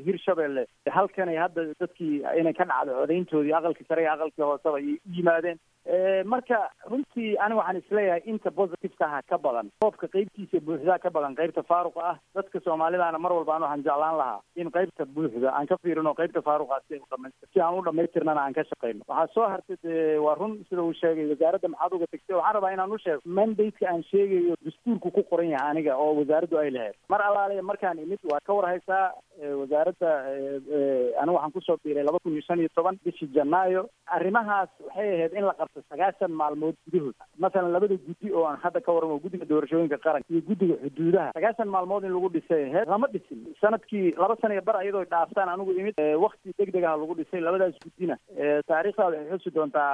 hirshabelle 0.06 0.66
halkanay 0.98 1.38
hadda 1.44 1.62
dadkii 1.82 2.14
inay 2.40 2.54
ka 2.60 2.66
dhacdo 2.72 2.98
codayntoodii 3.02 3.54
aqalkii 3.60 3.88
sare 3.90 4.02
iyo 4.06 4.14
aqalkii 4.16 4.44
hooseba 4.50 4.78
ay 4.82 4.90
u 4.96 5.14
yimaadeen 5.18 5.60
marka 6.26 6.70
runtii 6.90 7.38
ani 7.42 7.56
waxaan 7.56 7.78
is 7.78 7.92
leeyahay 7.92 8.22
inta 8.26 8.52
positiveka 8.52 9.06
aha 9.06 9.22
ka 9.30 9.38
badan 9.38 9.72
koobka 9.82 10.08
qeybtiisa 10.08 10.60
buuxdaa 10.62 11.00
ka 11.00 11.10
badan 11.10 11.36
qeybta 11.36 11.64
faaruqa 11.64 12.02
ah 12.12 12.18
dadka 12.36 12.60
soomaalidaana 12.66 13.18
mar 13.20 13.32
walba 13.34 13.56
an 13.56 13.62
waxaan 13.66 13.84
jeclaan 13.88 14.18
lahaa 14.18 14.42
in 14.56 14.70
qeybta 14.72 15.06
buuxda 15.16 15.50
aan 15.58 15.68
ka 15.72 15.78
fiirino 15.84 16.14
qeybta 16.14 16.42
faaruqa 16.50 16.80
si 16.88 17.00
udhamaystir 17.02 17.50
si 17.54 17.60
aan 17.62 17.80
u 17.80 17.82
dhamaystirnana 17.88 18.42
aan 18.46 18.54
ka 18.54 18.64
shaqeyno. 18.64 19.02
Waxaa 19.08 19.34
soo 19.34 19.48
hartay 19.50 19.78
dee 19.84 20.18
waa 20.26 20.36
run 20.36 20.54
sida 20.70 20.82
uu 20.84 20.94
sheegay 21.02 21.26
wasaaradda 21.34 21.68
maxaad 21.74 21.94
uga 21.94 22.06
waxaan 22.12 22.54
rabaa 22.56 22.72
inaan 22.78 22.92
u 22.92 22.98
sheego 23.06 23.22
mandate-ka 23.26 23.86
aan 23.90 24.04
sheegayo 24.12 24.56
dastuurku 24.66 25.12
ku 25.12 25.24
qoran 25.30 25.50
yahay 25.56 25.72
aniga 25.72 25.98
oo 25.98 26.14
wasaaraddu 26.22 26.58
ay 26.62 26.72
lahayd. 26.78 26.96
Mar 27.10 27.22
alaale 27.22 27.62
markaan 27.62 28.00
imid 28.06 28.20
waa 28.32 28.40
ka 28.46 28.54
war 28.54 28.68
haysaa 28.70 29.12
wasaaradda 29.62 30.10
aniga 31.22 31.36
waxaan 31.38 31.52
ku 31.58 31.62
soo 31.66 31.78
biiray 31.84 32.04
laba 32.06 32.20
kun 32.24 32.34
iyo 32.38 32.42
shan 32.48 32.60
iyo 32.60 32.70
toban 32.76 33.00
bishii 33.06 33.34
janaayo. 33.36 33.90
Arrimahaas 34.08 34.70
waxay 34.86 35.10
ahayd 35.16 35.34
in 35.34 35.46
la 35.50 35.54
qabto 35.74 35.84
sagaashan 35.92 36.32
maalmood 36.42 36.76
gudahood 36.86 37.16
masalan 37.44 37.72
labada 37.76 37.96
guddi 38.08 38.32
oo 38.34 38.44
aan 38.50 38.60
hadda 38.64 38.82
ka 38.88 38.92
waramo 38.98 39.18
guddiga 39.24 39.46
doorashooyinka 39.52 39.98
qaranka 40.06 40.28
iyo 40.34 40.42
guddiga 40.50 40.76
xuduudaha 40.84 41.32
sagaashan 41.38 41.70
maalmood 41.76 42.04
in 42.04 42.14
lagu 42.16 42.30
dhisay 42.36 42.64
ahayd 42.70 42.88
lama 42.94 43.08
dhisin. 43.14 43.40
Sanadkii 43.62 44.14
laba 44.24 44.36
sana 44.42 44.54
iyo 44.58 44.62
bar 44.70 44.76
ayadoo 44.82 45.04
dhaaftaan 45.14 45.50
anigu 45.54 45.72
imid 45.82 45.96
wakti 46.26 46.54
deg 46.60 46.72
deg 46.76 46.84
ah 46.92 46.96
lagu 47.04 47.16
dhisay 47.20 47.42
labadaas 47.48 47.76
guddina. 47.86 48.18
Taariikhdaada 48.72 49.18
waxay 49.22 49.38
xusi 49.38 49.56
doontaa 49.56 49.92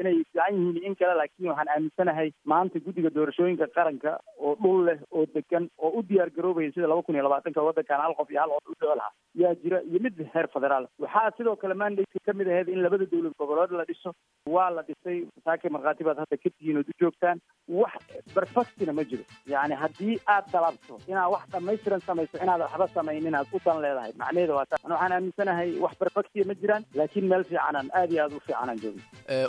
inay 0.00 0.16
fiican 0.24 0.58
yihiin 0.58 0.84
in 0.90 0.94
kale 1.02 1.14
laakiin 1.20 1.50
waxaan 1.52 1.72
aaminsanahay 1.76 2.28
maanta 2.54 2.84
guddiga 2.86 3.10
doorashooyinka 3.18 3.66
qaranka 3.78 4.18
oo 4.38 4.54
dhul 4.62 4.84
leh 4.88 4.98
oo 5.16 5.26
degan 5.36 5.68
oo 5.78 5.92
u 5.98 6.02
diyaar 6.10 6.30
garoobaya 6.36 6.72
sida 6.74 6.90
laba 6.92 7.02
kun 7.06 7.14
iyo 7.18 7.24
labaatanka 7.28 7.66
waddankan 7.68 8.02
hal 8.06 8.14
qof 8.20 8.30
iyo 8.30 8.40
hal 8.44 8.50
qof 8.56 8.82
u 8.82 8.94
lahaa. 9.00 9.12
Yaa 9.42 9.54
jira 9.62 9.78
iyo 9.90 9.98
mid 10.06 10.16
heer 10.34 10.48
federaal 10.56 10.88
waxaa 11.04 11.30
sidoo 11.36 11.56
kale 11.62 11.74
mandate 11.84 12.18
ka 12.26 12.32
mid 12.40 12.48
ahayd 12.52 12.68
in 12.68 12.82
labada 12.86 13.06
dowlad 13.12 13.34
goboleed 13.38 13.72
la 13.80 13.84
dhiso. 13.90 14.12
Waa 14.54 14.70
la 14.76 14.82
dhisay 14.88 15.11
saakay 15.46 15.70
markhaati 15.76 16.04
baad 16.08 16.18
hadda 16.22 16.36
ka 16.44 16.50
tihiin 16.56 16.78
ood 16.82 16.90
u 16.92 16.94
joogtaan 17.02 17.38
wax 17.80 17.94
perfectina 18.36 18.92
ma 18.98 19.04
jiro 19.10 19.24
yacni 19.54 19.74
haddii 19.82 20.14
aad 20.34 20.46
dalabto 20.54 20.94
inaad 21.10 21.30
wax 21.34 21.44
dhamaystiran 21.54 22.00
samayso 22.08 22.36
inaad 22.44 22.60
waxba 22.66 22.86
samaynin 22.96 23.34
aad 23.40 23.46
u 23.56 23.60
dan 23.66 23.80
leedahay 23.84 24.12
macnaheeda 24.22 24.54
waa 24.58 24.66
taa 24.72 24.80
waxaan 24.84 25.12
aaminsanahay 25.18 25.70
wax 25.84 25.94
perfectiya 26.02 26.44
ma 26.50 26.54
jiraan 26.62 26.82
laakiin 27.00 27.26
meel 27.32 27.44
fiicanaan 27.50 27.88
aad 28.00 28.10
iyo 28.16 28.22
aad 28.26 28.32
u 28.38 28.40
fiicanaan 28.46 28.78
joogno 28.84 29.02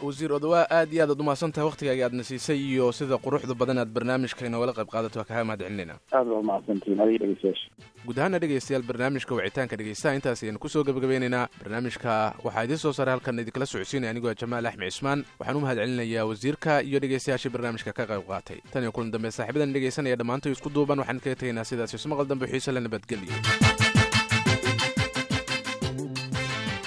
wasiir 0.08 0.32
odawaa 0.40 0.66
aad 0.80 0.94
iyo 0.94 1.04
aad 1.06 1.12
ad 1.16 1.22
umahadsan 1.26 1.52
tahay 1.56 1.68
waktigaaga 1.72 2.06
aadna 2.10 2.24
siisay 2.32 2.60
iyo 2.72 2.92
sida 3.00 3.18
quruxda 3.26 3.54
badan 3.62 3.78
aad 3.84 3.92
barnaamijka 3.98 4.46
inoogala 4.50 4.74
qayb 4.80 4.90
qaadato 4.96 5.20
waa 5.20 5.28
kaga 5.32 5.44
mahad 5.50 5.62
celinayna 5.66 5.96
aad 6.18 6.28
baa 6.32 6.40
umahadsantihiin 6.46 7.02
adiga 7.06 7.26
dhegeystayaasha 7.26 7.70
guud 8.06 8.18
ahaana 8.22 8.40
dhegeystayaal 8.44 8.86
barnaamijka 8.92 9.36
wicitaanka 9.40 9.76
dhegeystaha 9.82 10.16
intaas 10.20 10.44
ayaynu 10.44 10.60
ku 10.66 10.70
soo 10.76 10.84
gebagabeynaynaa 10.90 11.46
barnaamijka 11.64 12.12
waxaa 12.46 12.64
idiin 12.68 12.82
soo 12.86 12.94
saaray 12.98 13.14
halkan 13.16 13.40
idinkala 13.44 13.66
socodsiinaya 13.74 14.12
anigoo 14.14 14.34
jamaal 14.44 14.66
axmed 14.72 14.90
cismaan 14.94 15.20
waxaan 15.54 15.58
u 15.58 15.66
mahad 15.66 15.78
wasiirka 16.32 16.82
iyo 16.82 17.00
dhegeystayaashii 17.00 17.50
barnaamijka 17.54 17.94
ka 17.94 18.04
qayb 18.12 18.24
qaatay 18.28 18.60
tan 18.74 18.84
iyo 18.84 18.92
kulan 18.92 19.12
dambe 19.14 19.30
saaxiibadan 19.32 19.74
dhegeysanaya 19.74 20.16
dhammaantoy 20.20 20.52
isku 20.56 20.70
duuban 20.70 21.00
waxaan 21.00 21.20
kaga 21.24 21.36
tegaynaa 21.36 21.64
sidaas 21.70 21.94
ismaqal 21.94 22.26
dambe 22.32 22.46
xiise 22.52 22.72
la 22.72 22.82
nabadgelyo 22.82 23.73